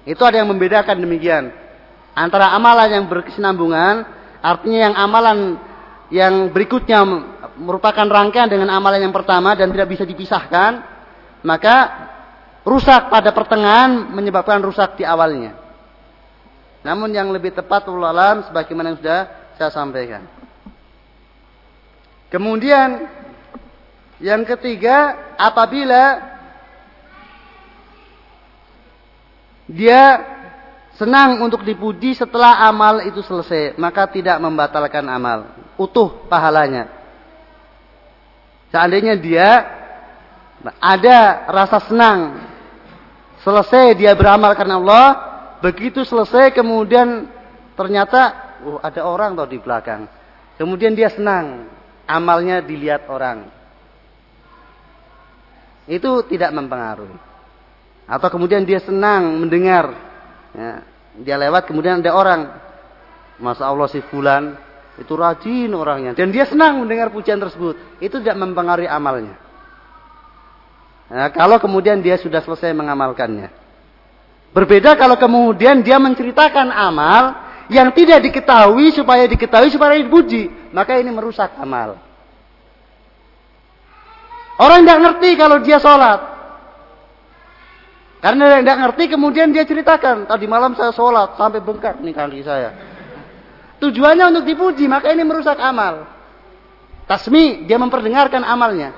[0.03, 1.55] Itu ada yang membedakan demikian.
[2.19, 4.03] Antara amalan yang berkesinambungan,
[4.43, 5.39] artinya yang amalan
[6.11, 7.07] yang berikutnya
[7.63, 10.83] merupakan rangkaian dengan amalan yang pertama dan tidak bisa dipisahkan,
[11.47, 11.77] maka
[12.67, 15.70] rusak pada pertengahan menyebabkan rusak di awalnya.
[16.81, 19.21] Namun yang lebih tepat alam sebagaimana yang sudah
[19.61, 20.25] saya sampaikan.
[22.33, 23.11] Kemudian
[24.21, 26.21] yang ketiga, apabila
[29.69, 30.03] dia
[31.01, 35.49] senang untuk dipuji setelah amal itu selesai, maka tidak membatalkan amal,
[35.81, 36.93] utuh pahalanya.
[38.69, 39.49] Seandainya dia
[40.77, 42.45] ada rasa senang,
[43.41, 45.30] selesai dia beramal karena Allah,
[45.61, 47.29] begitu selesai kemudian
[47.77, 50.09] ternyata oh, ada orang tau di belakang.
[50.61, 51.73] Kemudian dia senang,
[52.05, 53.49] amalnya dilihat orang.
[55.89, 57.17] Itu tidak mempengaruhi.
[58.05, 59.95] Atau kemudian dia senang mendengar
[60.53, 60.85] ya,
[61.17, 62.41] dia lewat kemudian ada orang.
[63.41, 64.53] Masa Allah si fulan
[65.01, 66.13] itu rajin orangnya.
[66.13, 67.81] Dan dia senang mendengar pujian tersebut.
[68.05, 69.33] Itu tidak mempengaruhi amalnya.
[71.11, 73.60] Nah, kalau kemudian dia sudah selesai mengamalkannya.
[74.51, 77.39] Berbeda kalau kemudian dia menceritakan amal
[77.71, 80.51] yang tidak diketahui supaya diketahui supaya dipuji.
[80.75, 81.99] Maka ini merusak amal.
[84.59, 86.21] Orang tidak ngerti kalau dia sholat.
[88.21, 90.29] Karena tidak ngerti kemudian dia ceritakan.
[90.29, 92.71] Tadi malam saya sholat sampai bengkak nih kaki saya.
[93.81, 96.05] Tujuannya untuk dipuji, maka ini merusak amal.
[97.09, 98.93] Tasmi, dia memperdengarkan amalnya.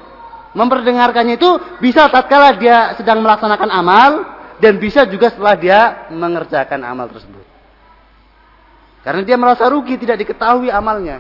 [0.59, 4.11] Memperdengarkannya itu bisa tatkala dia sedang melaksanakan amal
[4.63, 5.81] dan bisa juga setelah dia
[6.15, 7.43] mengerjakan amal tersebut.
[9.03, 11.19] Karena dia merasa rugi tidak diketahui amalnya.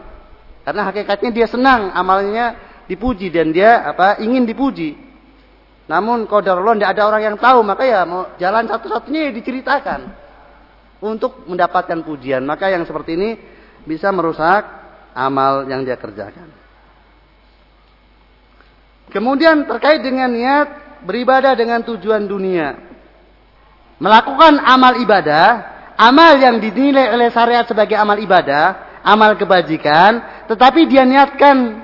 [0.63, 2.55] Karena hakikatnya dia senang amalnya
[2.87, 4.95] dipuji dan dia apa ingin dipuji.
[5.91, 10.01] Namun qadarullah tidak ada orang yang tahu, maka ya mau jalan satu-satunya ya diceritakan
[11.03, 12.47] untuk mendapatkan pujian.
[12.47, 13.35] Maka yang seperti ini
[13.83, 14.63] bisa merusak
[15.19, 16.47] amal yang dia kerjakan.
[19.11, 22.92] Kemudian terkait dengan niat beribadah dengan tujuan dunia.
[24.03, 25.63] Melakukan amal ibadah,
[25.95, 31.79] amal yang dinilai oleh syariat sebagai amal ibadah, amal kebajikan, tetapi dia niatkan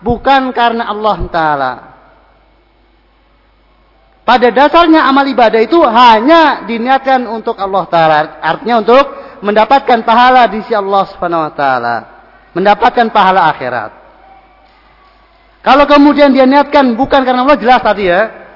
[0.00, 1.72] bukan karena Allah Ta'ala.
[4.24, 8.16] Pada dasarnya amal ibadah itu hanya diniatkan untuk Allah Ta'ala.
[8.40, 9.04] Artinya untuk
[9.42, 11.96] mendapatkan pahala di sisi Allah Subhanahu wa taala,
[12.54, 13.90] mendapatkan pahala akhirat.
[15.62, 18.46] Kalau kemudian dia niatkan bukan karena Allah jelas tadi ya.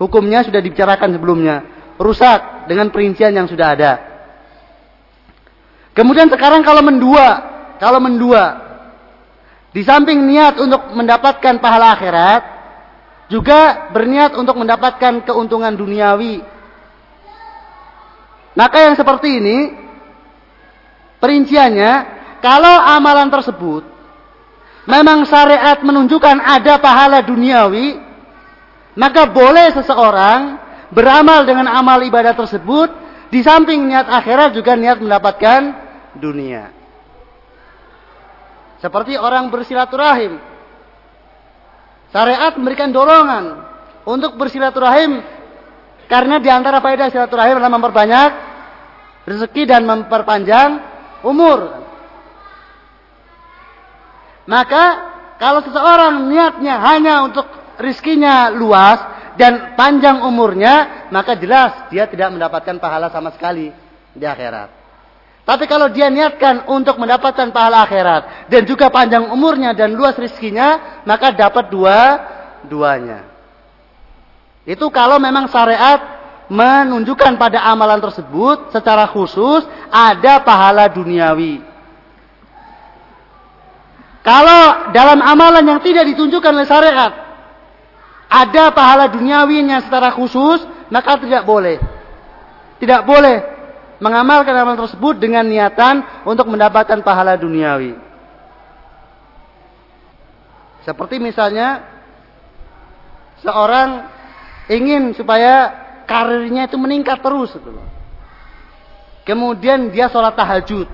[0.00, 1.56] Hukumnya sudah dibicarakan sebelumnya.
[2.00, 3.92] Rusak dengan perincian yang sudah ada.
[5.90, 7.26] Kemudian sekarang kalau mendua,
[7.82, 8.70] kalau mendua
[9.74, 12.42] di samping niat untuk mendapatkan pahala akhirat,
[13.26, 16.46] juga berniat untuk mendapatkan keuntungan duniawi.
[18.54, 19.58] Maka yang seperti ini
[21.20, 21.92] Perinciannya,
[22.40, 23.84] kalau amalan tersebut
[24.88, 28.00] memang syariat menunjukkan ada pahala duniawi,
[28.96, 30.56] maka boleh seseorang
[30.90, 32.90] beramal dengan amal ibadah tersebut
[33.30, 35.60] di samping niat akhirat juga niat mendapatkan
[36.18, 36.74] dunia.
[38.82, 40.40] Seperti orang bersilaturahim.
[42.10, 43.44] Syariat memberikan dorongan
[44.02, 45.22] untuk bersilaturahim
[46.10, 48.30] karena di antara faedah silaturahim adalah memperbanyak
[49.30, 50.82] rezeki dan memperpanjang
[51.22, 51.86] umur.
[54.50, 54.84] Maka
[55.38, 57.46] kalau seseorang niatnya hanya untuk
[57.78, 58.98] rizkinya luas
[59.40, 63.72] dan panjang umurnya, maka jelas dia tidak mendapatkan pahala sama sekali
[64.12, 64.68] di akhirat.
[65.48, 71.00] Tapi kalau dia niatkan untuk mendapatkan pahala akhirat dan juga panjang umurnya dan luas rizkinya,
[71.08, 71.98] maka dapat dua
[72.68, 73.24] duanya.
[74.68, 76.20] Itu kalau memang syariat
[76.52, 81.64] menunjukkan pada amalan tersebut secara khusus ada pahala duniawi.
[84.20, 87.29] Kalau dalam amalan yang tidak ditunjukkan oleh syariat
[88.30, 91.82] ada pahala duniawinya secara khusus, maka tidak boleh.
[92.78, 93.42] Tidak boleh
[93.98, 97.98] mengamalkan amalan tersebut dengan niatan untuk mendapatkan pahala duniawi.
[100.86, 101.84] Seperti misalnya
[103.42, 104.08] seorang
[104.70, 105.74] ingin supaya
[106.06, 107.70] karirnya itu meningkat terus gitu.
[109.26, 110.88] Kemudian dia sholat tahajud.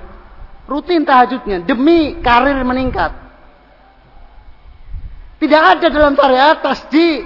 [0.66, 3.25] Rutin tahajudnya demi karir meningkat.
[5.36, 7.24] Tidak ada dalam syariat tasji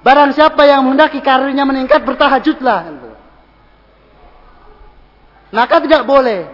[0.00, 2.80] barang siapa yang menghendaki karirnya meningkat bertahajudlah.
[5.50, 6.46] Maka tidak boleh.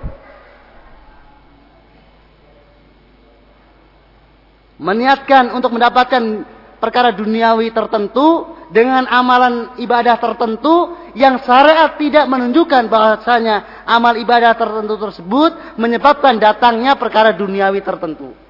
[4.76, 6.44] Meniatkan untuk mendapatkan
[6.80, 15.00] perkara duniawi tertentu dengan amalan ibadah tertentu yang syariat tidak menunjukkan bahwasanya amal ibadah tertentu
[15.00, 18.45] tersebut menyebabkan datangnya perkara duniawi tertentu.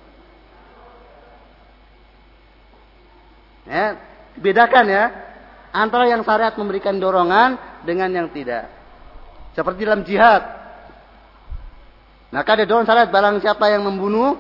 [3.66, 3.98] Ya,
[4.38, 5.04] bedakan ya
[5.74, 8.70] antara yang syariat memberikan dorongan dengan yang tidak.
[9.52, 10.42] Seperti dalam jihad.
[12.30, 14.38] Maka ada dorongan syariat barang siapa yang membunuh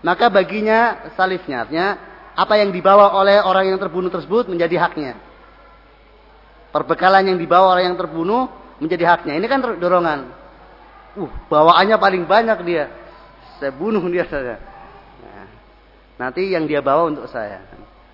[0.00, 1.88] maka baginya salifnya artinya
[2.32, 5.12] apa yang dibawa oleh orang yang terbunuh tersebut menjadi haknya.
[6.72, 8.48] Perbekalan yang dibawa oleh yang terbunuh
[8.80, 9.36] menjadi haknya.
[9.36, 10.20] Ini kan dorongan.
[11.18, 12.88] Uh, bawaannya paling banyak dia.
[13.58, 14.56] Saya bunuh dia saja.
[15.20, 15.46] Nah,
[16.16, 17.60] nanti yang dia bawa untuk saya.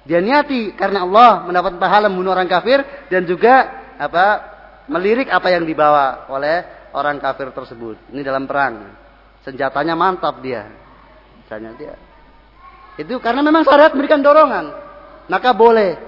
[0.07, 4.27] Dia niati karena Allah mendapat pahala membunuh orang kafir dan juga apa
[4.87, 6.63] melirik apa yang dibawa oleh
[6.95, 7.99] orang kafir tersebut.
[8.15, 8.95] Ini dalam perang.
[9.43, 10.71] Senjatanya mantap dia.
[11.43, 11.95] Misalnya dia
[12.97, 14.73] itu karena memang syariat memberikan dorongan.
[15.29, 16.01] Maka boleh.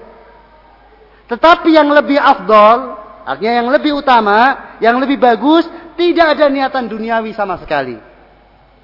[1.28, 2.96] Tetapi yang lebih afdol,
[3.28, 5.68] artinya yang lebih utama, yang lebih bagus,
[6.00, 8.00] tidak ada niatan duniawi sama sekali.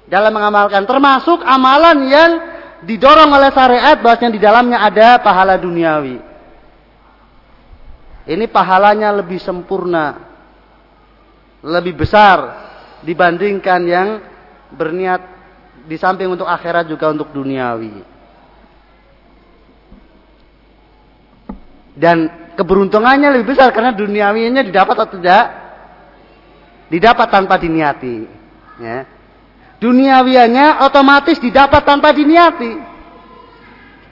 [0.05, 0.85] Dalam mengamalkan.
[0.85, 2.31] Termasuk amalan yang
[2.85, 6.21] didorong oleh syariat bahwasanya di dalamnya ada pahala duniawi.
[8.25, 10.33] Ini pahalanya lebih sempurna.
[11.65, 12.65] Lebih besar
[13.01, 14.07] dibandingkan yang
[14.73, 15.21] berniat
[15.85, 18.05] di samping untuk akhirat juga untuk duniawi.
[21.95, 25.45] Dan keberuntungannya lebih besar karena duniawinya didapat atau tidak?
[26.89, 28.25] Didapat tanpa diniati.
[28.77, 29.14] Ya.
[29.79, 32.73] Duniawianya otomatis didapat tanpa diniati.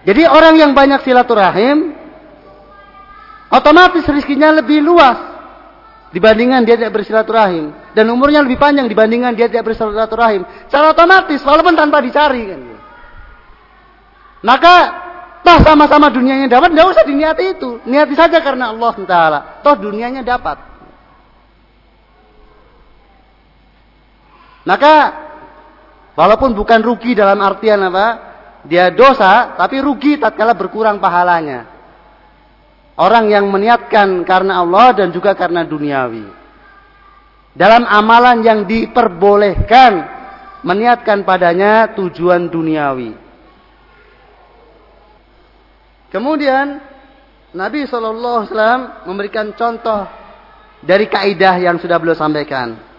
[0.03, 1.95] Jadi orang yang banyak silaturahim,
[3.47, 5.15] otomatis rezekinya lebih luas
[6.11, 10.43] dibandingkan dia tidak bersilaturahim dan umurnya lebih panjang dibandingkan dia tidak bersilaturahim.
[10.67, 12.61] Secara otomatis walaupun tanpa dicari kan.
[14.43, 14.75] Maka
[15.39, 17.79] toh sama-sama dunianya dapat, tidak usah diniati itu.
[17.87, 19.39] Niati saja karena Allah Taala.
[19.63, 20.59] Toh dunianya dapat.
[24.67, 24.93] Maka
[26.13, 28.07] walaupun bukan rugi dalam artian apa,
[28.63, 31.67] dia dosa, tapi rugi tatkala berkurang pahalanya.
[32.93, 36.29] Orang yang meniatkan karena Allah dan juga karena duniawi.
[37.53, 39.91] Dalam amalan yang diperbolehkan
[40.63, 43.13] meniatkan padanya tujuan duniawi.
[46.13, 46.77] Kemudian
[47.53, 48.49] Nabi SAW
[49.09, 50.05] memberikan contoh
[50.81, 52.92] dari kaidah yang sudah beliau sampaikan.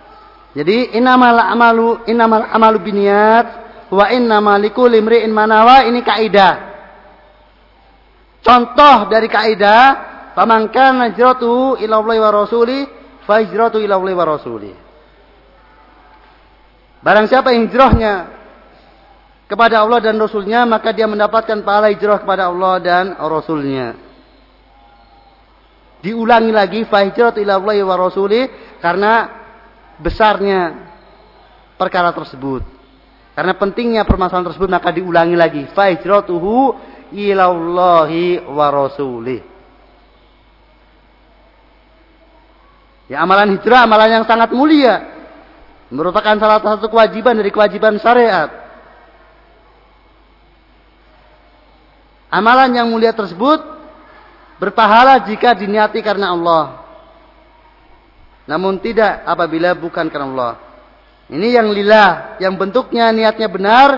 [0.54, 3.46] Jadi inamal amalu inamal amalu biniat
[3.90, 6.54] wa innamal likulli imri'in manawa ini kaidah.
[8.38, 9.82] Contoh dari kaidah,
[10.38, 12.86] "Faman kana hijratuhu ila Allah wa rasuli,
[13.26, 14.72] fa hijratu ila Allah wa rasuli."
[17.04, 18.14] Barang siapa yang hijrahnya
[19.44, 23.92] kepada Allah dan Rasulnya, maka dia mendapatkan pahala hijrah kepada Allah dan Rasulnya.
[26.00, 28.48] Diulangi lagi, fa hijratu ila Allah wa rasuli,
[28.80, 29.43] karena
[29.98, 30.90] besarnya
[31.76, 32.62] perkara tersebut.
[33.34, 35.62] Karena pentingnya permasalahan tersebut, maka diulangi lagi.
[35.74, 36.78] Fa hijratuhu
[37.10, 39.42] ilallahi wa rasulih.
[43.10, 45.12] Ya amalan hijrah amalan yang sangat mulia.
[45.92, 48.48] Merupakan salah satu kewajiban dari kewajiban syariat.
[52.32, 53.62] Amalan yang mulia tersebut
[54.58, 56.83] berpahala jika diniati karena Allah.
[58.44, 60.54] Namun tidak apabila bukan karena Allah.
[61.32, 63.88] Ini yang lillah, yang bentuknya niatnya benar,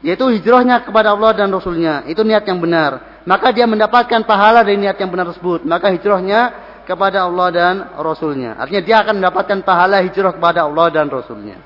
[0.00, 2.08] yaitu hijrahnya kepada Allah dan Rasulnya.
[2.08, 3.22] Itu niat yang benar.
[3.28, 5.64] Maka dia mendapatkan pahala dari niat yang benar tersebut.
[5.68, 6.40] Maka hijrahnya
[6.88, 8.56] kepada Allah dan Rasulnya.
[8.60, 11.60] Artinya dia akan mendapatkan pahala hijrah kepada Allah dan Rasulnya.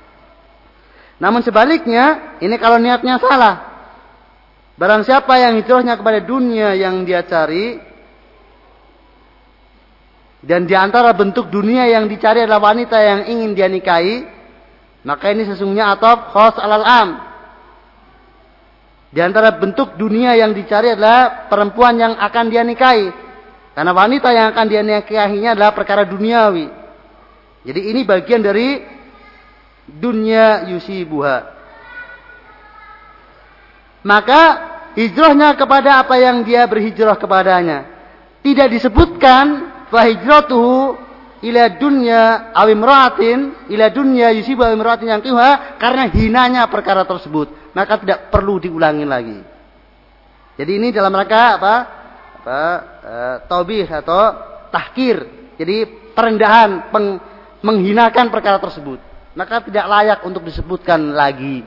[1.18, 3.54] Namun sebaliknya, ini kalau niatnya salah.
[4.78, 7.87] Barang siapa yang hijrahnya kepada dunia yang dia cari,
[10.38, 14.22] dan di antara bentuk dunia yang dicari adalah wanita yang ingin dia nikahi,
[15.02, 17.08] maka ini sesungguhnya atau khos alal am,
[19.08, 23.08] di antara bentuk dunia yang dicari adalah perempuan yang akan dia nikahi.
[23.72, 26.68] Karena wanita yang akan dia nikahinya adalah perkara duniawi.
[27.64, 28.84] Jadi ini bagian dari
[29.88, 31.56] dunia yusibuha.
[34.04, 34.42] Maka
[34.92, 37.88] hijrahnya kepada apa yang dia berhijrah kepadanya.
[38.44, 40.96] Tidak disebutkan fahijratuhu
[41.38, 48.34] ila dunya awimraatin ila dunya yusibu awimraatin yang kiha karena hinanya perkara tersebut maka tidak
[48.34, 49.38] perlu diulangi lagi.
[50.58, 51.74] Jadi ini dalam rangka apa?
[52.42, 52.62] Apa?
[52.98, 53.14] E,
[53.46, 54.34] taubih atau
[54.74, 55.22] tahkir.
[55.54, 57.22] Jadi perendahan, peng,
[57.62, 58.98] menghinakan perkara tersebut.
[59.38, 61.62] Maka tidak layak untuk disebutkan lagi.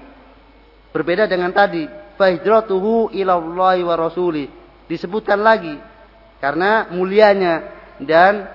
[0.92, 1.88] Berbeda dengan tadi,
[2.20, 4.52] fahijratuhu ilallahi wa rasuli.
[4.92, 5.80] Disebutkan lagi
[6.44, 8.50] karena mulianya dan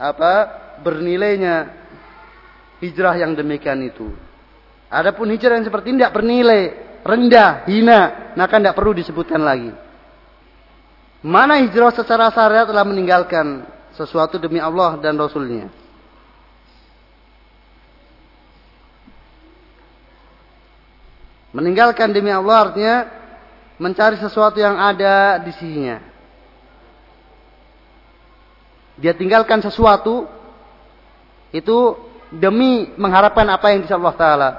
[0.00, 0.32] apa
[0.80, 1.70] bernilainya
[2.80, 4.10] hijrah yang demikian itu.
[4.90, 6.62] Adapun hijrah yang seperti ini tidak bernilai,
[7.06, 8.00] rendah, hina,
[8.34, 9.70] maka tidak perlu disebutkan lagi.
[11.20, 15.68] Mana hijrah secara syariat telah meninggalkan sesuatu demi Allah dan Rasulnya.
[21.50, 22.96] Meninggalkan demi Allah artinya
[23.76, 26.09] mencari sesuatu yang ada di sisinya.
[29.00, 30.28] Dia tinggalkan sesuatu
[31.50, 31.96] itu
[32.30, 34.50] demi mengharapkan apa yang di Allah Ta'ala.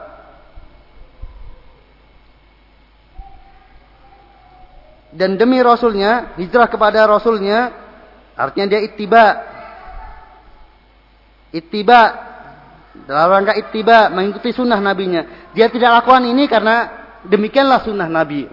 [5.11, 7.71] dan demi Rasulnya, hijrah kepada Rasulnya,
[8.35, 9.25] artinya dia ittiba.
[11.51, 12.01] Ittiba,
[13.03, 15.51] dalam rangka ittiba, mengikuti sunnah nabinya.
[15.51, 16.75] Dia tidak lakukan ini karena
[17.27, 18.47] demikianlah sunnah nabi.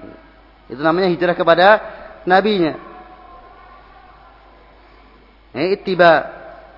[0.66, 1.66] Itu namanya hijrah kepada
[2.26, 2.74] nabinya.
[5.58, 6.22] Ini ittiba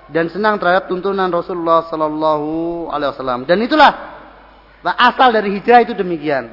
[0.09, 3.45] dan senang terhadap tuntunan Rasulullah Sallallahu Alaihi Wasallam.
[3.45, 3.93] Dan itulah
[4.97, 6.49] asal dari hijrah itu demikian.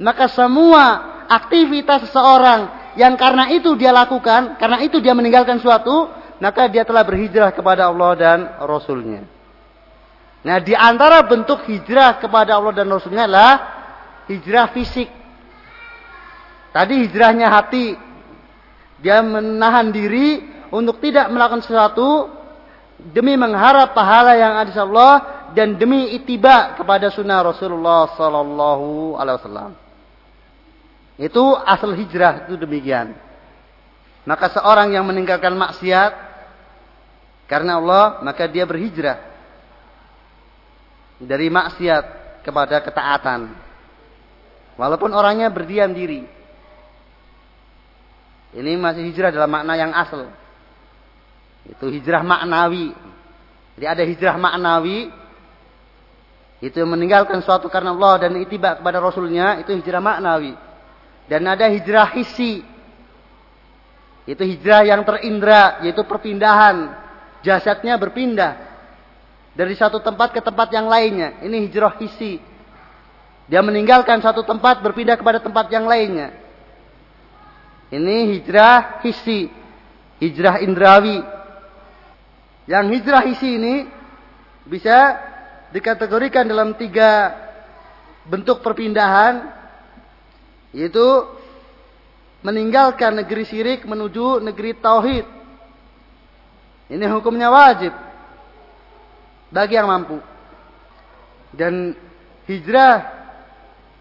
[0.00, 6.08] Maka semua aktivitas seseorang yang karena itu dia lakukan, karena itu dia meninggalkan suatu,
[6.40, 9.28] maka dia telah berhijrah kepada Allah dan Rasulnya.
[10.40, 13.54] Nah, di antara bentuk hijrah kepada Allah dan Rasulnya adalah
[14.32, 15.12] hijrah fisik.
[16.72, 17.92] Tadi hijrahnya hati.
[18.96, 22.30] Dia menahan diri untuk tidak melakukan sesuatu
[23.12, 25.14] demi mengharap pahala yang ada di Allah
[25.52, 29.72] dan demi itiba kepada sunnah Rasulullah sallallahu alaihi wasallam.
[31.16, 33.16] Itu asal hijrah itu demikian.
[34.26, 36.12] Maka seorang yang meninggalkan maksiat
[37.46, 39.22] karena Allah, maka dia berhijrah
[41.22, 42.04] dari maksiat
[42.42, 43.54] kepada ketaatan.
[44.76, 46.26] Walaupun orangnya berdiam diri.
[48.56, 50.28] Ini masih hijrah dalam makna yang asal.
[51.70, 52.94] Itu hijrah maknawi.
[53.76, 55.10] Jadi ada hijrah maknawi.
[56.62, 59.60] Itu meninggalkan suatu karena Allah dan itibak kepada Rasulnya.
[59.60, 60.54] Itu hijrah maknawi.
[61.26, 62.62] Dan ada hijrah hissi.
[64.24, 65.82] Itu hijrah yang terindra.
[65.84, 66.96] Yaitu perpindahan.
[67.44, 68.56] Jasadnya berpindah.
[69.52, 71.42] Dari satu tempat ke tempat yang lainnya.
[71.44, 72.40] Ini hijrah hissi.
[73.46, 76.34] Dia meninggalkan satu tempat berpindah kepada tempat yang lainnya.
[77.92, 79.52] Ini hijrah hissi.
[80.18, 81.35] Hijrah indrawi.
[82.66, 83.74] Yang hijrah isi ini
[84.66, 85.14] bisa
[85.70, 87.30] dikategorikan dalam tiga
[88.26, 89.54] bentuk perpindahan
[90.74, 91.06] yaitu
[92.42, 95.26] meninggalkan negeri syirik menuju negeri tauhid.
[96.90, 97.94] Ini hukumnya wajib
[99.50, 100.18] bagi yang mampu.
[101.54, 101.94] Dan
[102.50, 103.02] hijrah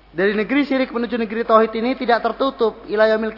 [0.09, 3.34] dari negeri syirik menuju negeri tauhid ini tidak tertutup ila yaumil.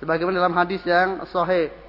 [0.00, 1.83] Sebagaimana dalam hadis yang sahih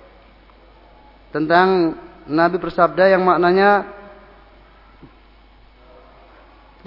[1.36, 1.99] tentang
[2.31, 3.91] Nabi bersabda yang maknanya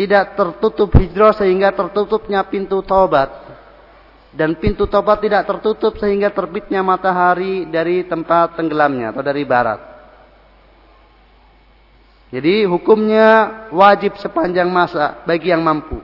[0.01, 3.29] tidak tertutup hijrah sehingga tertutupnya pintu taubat
[4.33, 9.81] dan pintu taubat tidak tertutup sehingga terbitnya matahari dari tempat tenggelamnya atau dari barat.
[12.29, 16.01] Jadi hukumnya wajib sepanjang masa bagi yang mampu.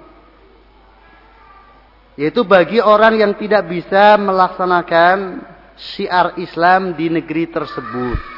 [2.17, 5.45] Yaitu bagi orang yang tidak bisa melaksanakan
[5.77, 8.34] syiar Islam di negeri tersebut.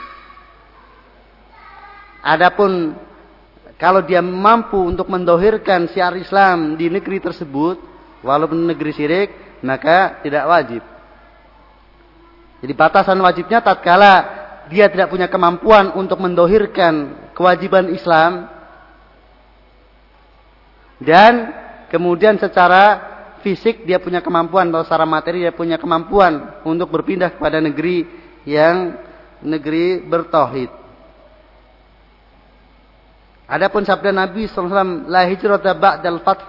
[2.27, 2.99] Adapun
[3.79, 7.79] kalau dia mampu untuk mendohirkan syiar Islam di negeri tersebut,
[8.27, 9.29] walaupun negeri syirik,
[9.63, 10.83] maka tidak wajib.
[12.65, 14.15] Jadi batasan wajibnya tatkala
[14.67, 18.51] dia tidak punya kemampuan untuk mendohirkan kewajiban Islam
[20.99, 21.53] dan
[21.93, 23.15] kemudian secara
[23.45, 28.09] fisik dia punya kemampuan atau secara materi dia punya kemampuan untuk berpindah kepada negeri
[28.49, 28.97] yang
[29.45, 30.86] negeri bertauhid.
[33.47, 36.43] Adapun sabda Nabi SAW, la hijrata ba'dal fath.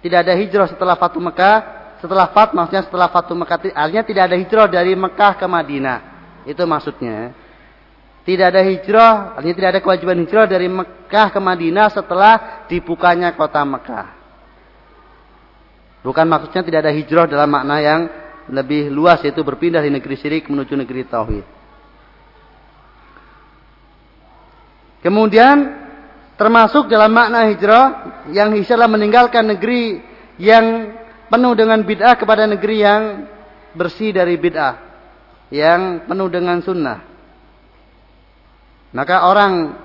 [0.00, 1.80] Tidak ada hijrah setelah Fatu Mekah.
[2.00, 3.72] Setelah Fat maksudnya setelah Fatu Mekah.
[3.72, 5.98] Artinya tidak ada hijrah dari Mekah ke Madinah.
[6.44, 7.32] Itu maksudnya.
[8.20, 13.64] Tidak ada hijrah, artinya tidak ada kewajiban hijrah dari Mekah ke Madinah setelah dibukanya kota
[13.64, 14.08] Mekah.
[16.04, 18.00] Bukan maksudnya tidak ada hijrah dalam makna yang
[18.48, 21.46] lebih luas yaitu berpindah dari negeri syirik menuju negeri tauhid.
[25.00, 25.56] Kemudian
[26.40, 27.84] Termasuk dalam makna hijrah
[28.32, 30.00] yang hijrah meninggalkan negeri
[30.40, 30.96] yang
[31.28, 33.28] penuh dengan bid'ah kepada negeri yang
[33.76, 34.80] bersih dari bid'ah.
[35.52, 37.04] Yang penuh dengan sunnah.
[38.96, 39.76] Maka orang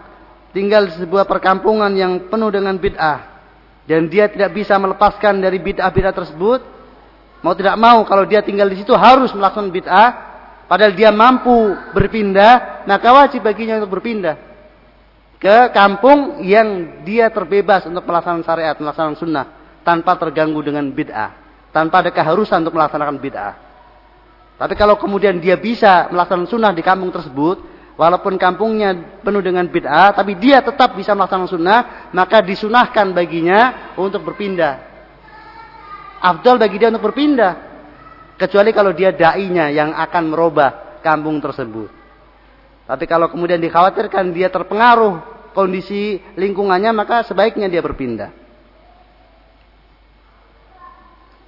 [0.55, 3.35] tinggal di sebuah perkampungan yang penuh dengan bid'ah.
[3.83, 6.63] Dan dia tidak bisa melepaskan dari bid'ah-bid'ah tersebut.
[7.43, 10.09] Mau tidak mau kalau dia tinggal di situ harus melakukan bid'ah.
[10.71, 12.87] Padahal dia mampu berpindah.
[12.87, 14.44] Maka wajib baginya untuk berpindah
[15.39, 19.45] ke kampung yang dia terbebas untuk melaksanakan syariat, melaksanakan sunnah
[19.85, 21.31] tanpa terganggu dengan bid'ah,
[21.69, 23.53] tanpa ada keharusan untuk melaksanakan bid'ah.
[24.55, 27.61] Tapi kalau kemudian dia bisa melaksanakan sunnah di kampung tersebut,
[27.99, 31.79] walaupun kampungnya penuh dengan bid'ah, tapi dia tetap bisa melaksanakan sunnah,
[32.15, 34.95] maka disunahkan baginya untuk berpindah.
[36.23, 37.75] Afdal bagi dia untuk berpindah.
[38.35, 42.04] Kecuali kalau dia da'inya yang akan merubah kampung tersebut.
[42.85, 45.21] Tapi kalau kemudian dikhawatirkan dia terpengaruh
[45.57, 48.29] kondisi lingkungannya, maka sebaiknya dia berpindah.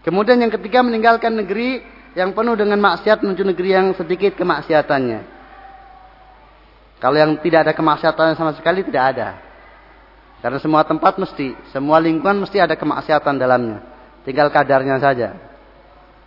[0.01, 1.83] Kemudian yang ketiga meninggalkan negeri
[2.17, 5.37] yang penuh dengan maksiat menuju negeri yang sedikit kemaksiatannya.
[6.97, 9.37] Kalau yang tidak ada kemaksiatan sama sekali tidak ada.
[10.41, 13.85] Karena semua tempat mesti, semua lingkungan mesti ada kemaksiatan dalamnya.
[14.25, 15.37] Tinggal kadarnya saja.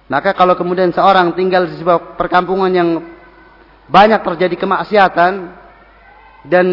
[0.06, 2.88] Maka kalau kemudian seorang tinggal di sebuah perkampungan yang
[3.90, 5.32] banyak terjadi kemaksiatan
[6.46, 6.66] dan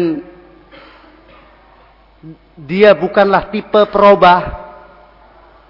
[2.54, 4.70] dia bukanlah tipe perubah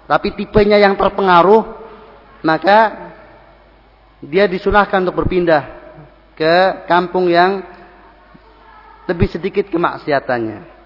[0.05, 1.65] tapi tipenya yang terpengaruh
[2.45, 3.11] maka
[4.23, 5.63] dia disunahkan untuk berpindah
[6.39, 7.63] ke kampung yang
[9.09, 10.79] lebih sedikit kemaksiatannya.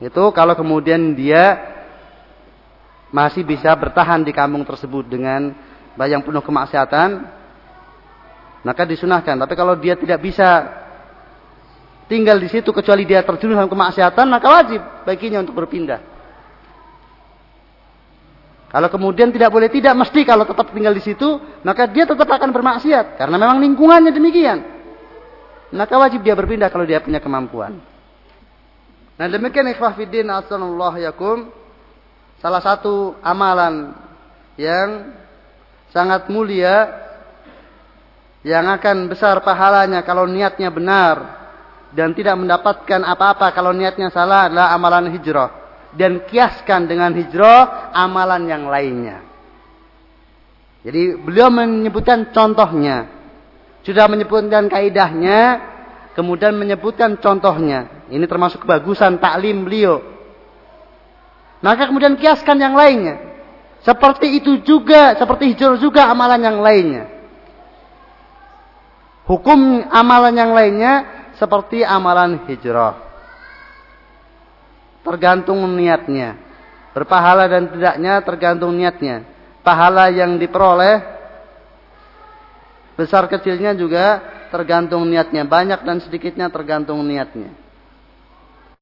[0.00, 1.72] Itu kalau kemudian dia
[3.08, 5.56] masih bisa bertahan di kampung tersebut dengan
[6.04, 7.08] yang penuh kemaksiatan
[8.60, 9.38] maka disunahkan.
[9.40, 10.68] Tapi kalau dia tidak bisa
[12.10, 16.02] tinggal di situ kecuali dia terjun dalam kemaksiatan, maka wajib baginya untuk berpindah.
[18.66, 22.50] Kalau kemudian tidak boleh tidak mesti kalau tetap tinggal di situ, maka dia tetap akan
[22.50, 24.58] bermaksiat karena memang lingkungannya demikian.
[25.70, 27.78] Maka wajib dia berpindah kalau dia punya kemampuan.
[29.16, 31.48] Nah demikian ikhwah fiddin yakum
[32.36, 33.96] salah satu amalan
[34.60, 35.14] yang
[35.90, 37.06] sangat mulia
[38.46, 41.16] yang akan besar pahalanya kalau niatnya benar
[41.90, 45.50] dan tidak mendapatkan apa-apa kalau niatnya salah adalah amalan hijrah
[45.96, 49.24] dan kiaskan dengan hijrah amalan yang lainnya.
[50.86, 53.10] Jadi beliau menyebutkan contohnya.
[53.82, 55.58] Sudah menyebutkan kaidahnya,
[56.14, 58.06] kemudian menyebutkan contohnya.
[58.06, 59.98] Ini termasuk kebagusan taklim beliau.
[61.58, 63.35] Maka kemudian kiaskan yang lainnya.
[63.86, 67.04] Seperti itu juga, seperti hijrah juga amalan yang lainnya.
[69.30, 70.92] Hukum amalan yang lainnya
[71.38, 72.98] seperti amalan hijrah.
[75.06, 76.34] Tergantung niatnya.
[76.98, 79.22] Berpahala dan tidaknya tergantung niatnya.
[79.62, 81.06] Pahala yang diperoleh
[82.98, 84.18] besar kecilnya juga
[84.50, 85.46] tergantung niatnya.
[85.46, 87.65] Banyak dan sedikitnya tergantung niatnya.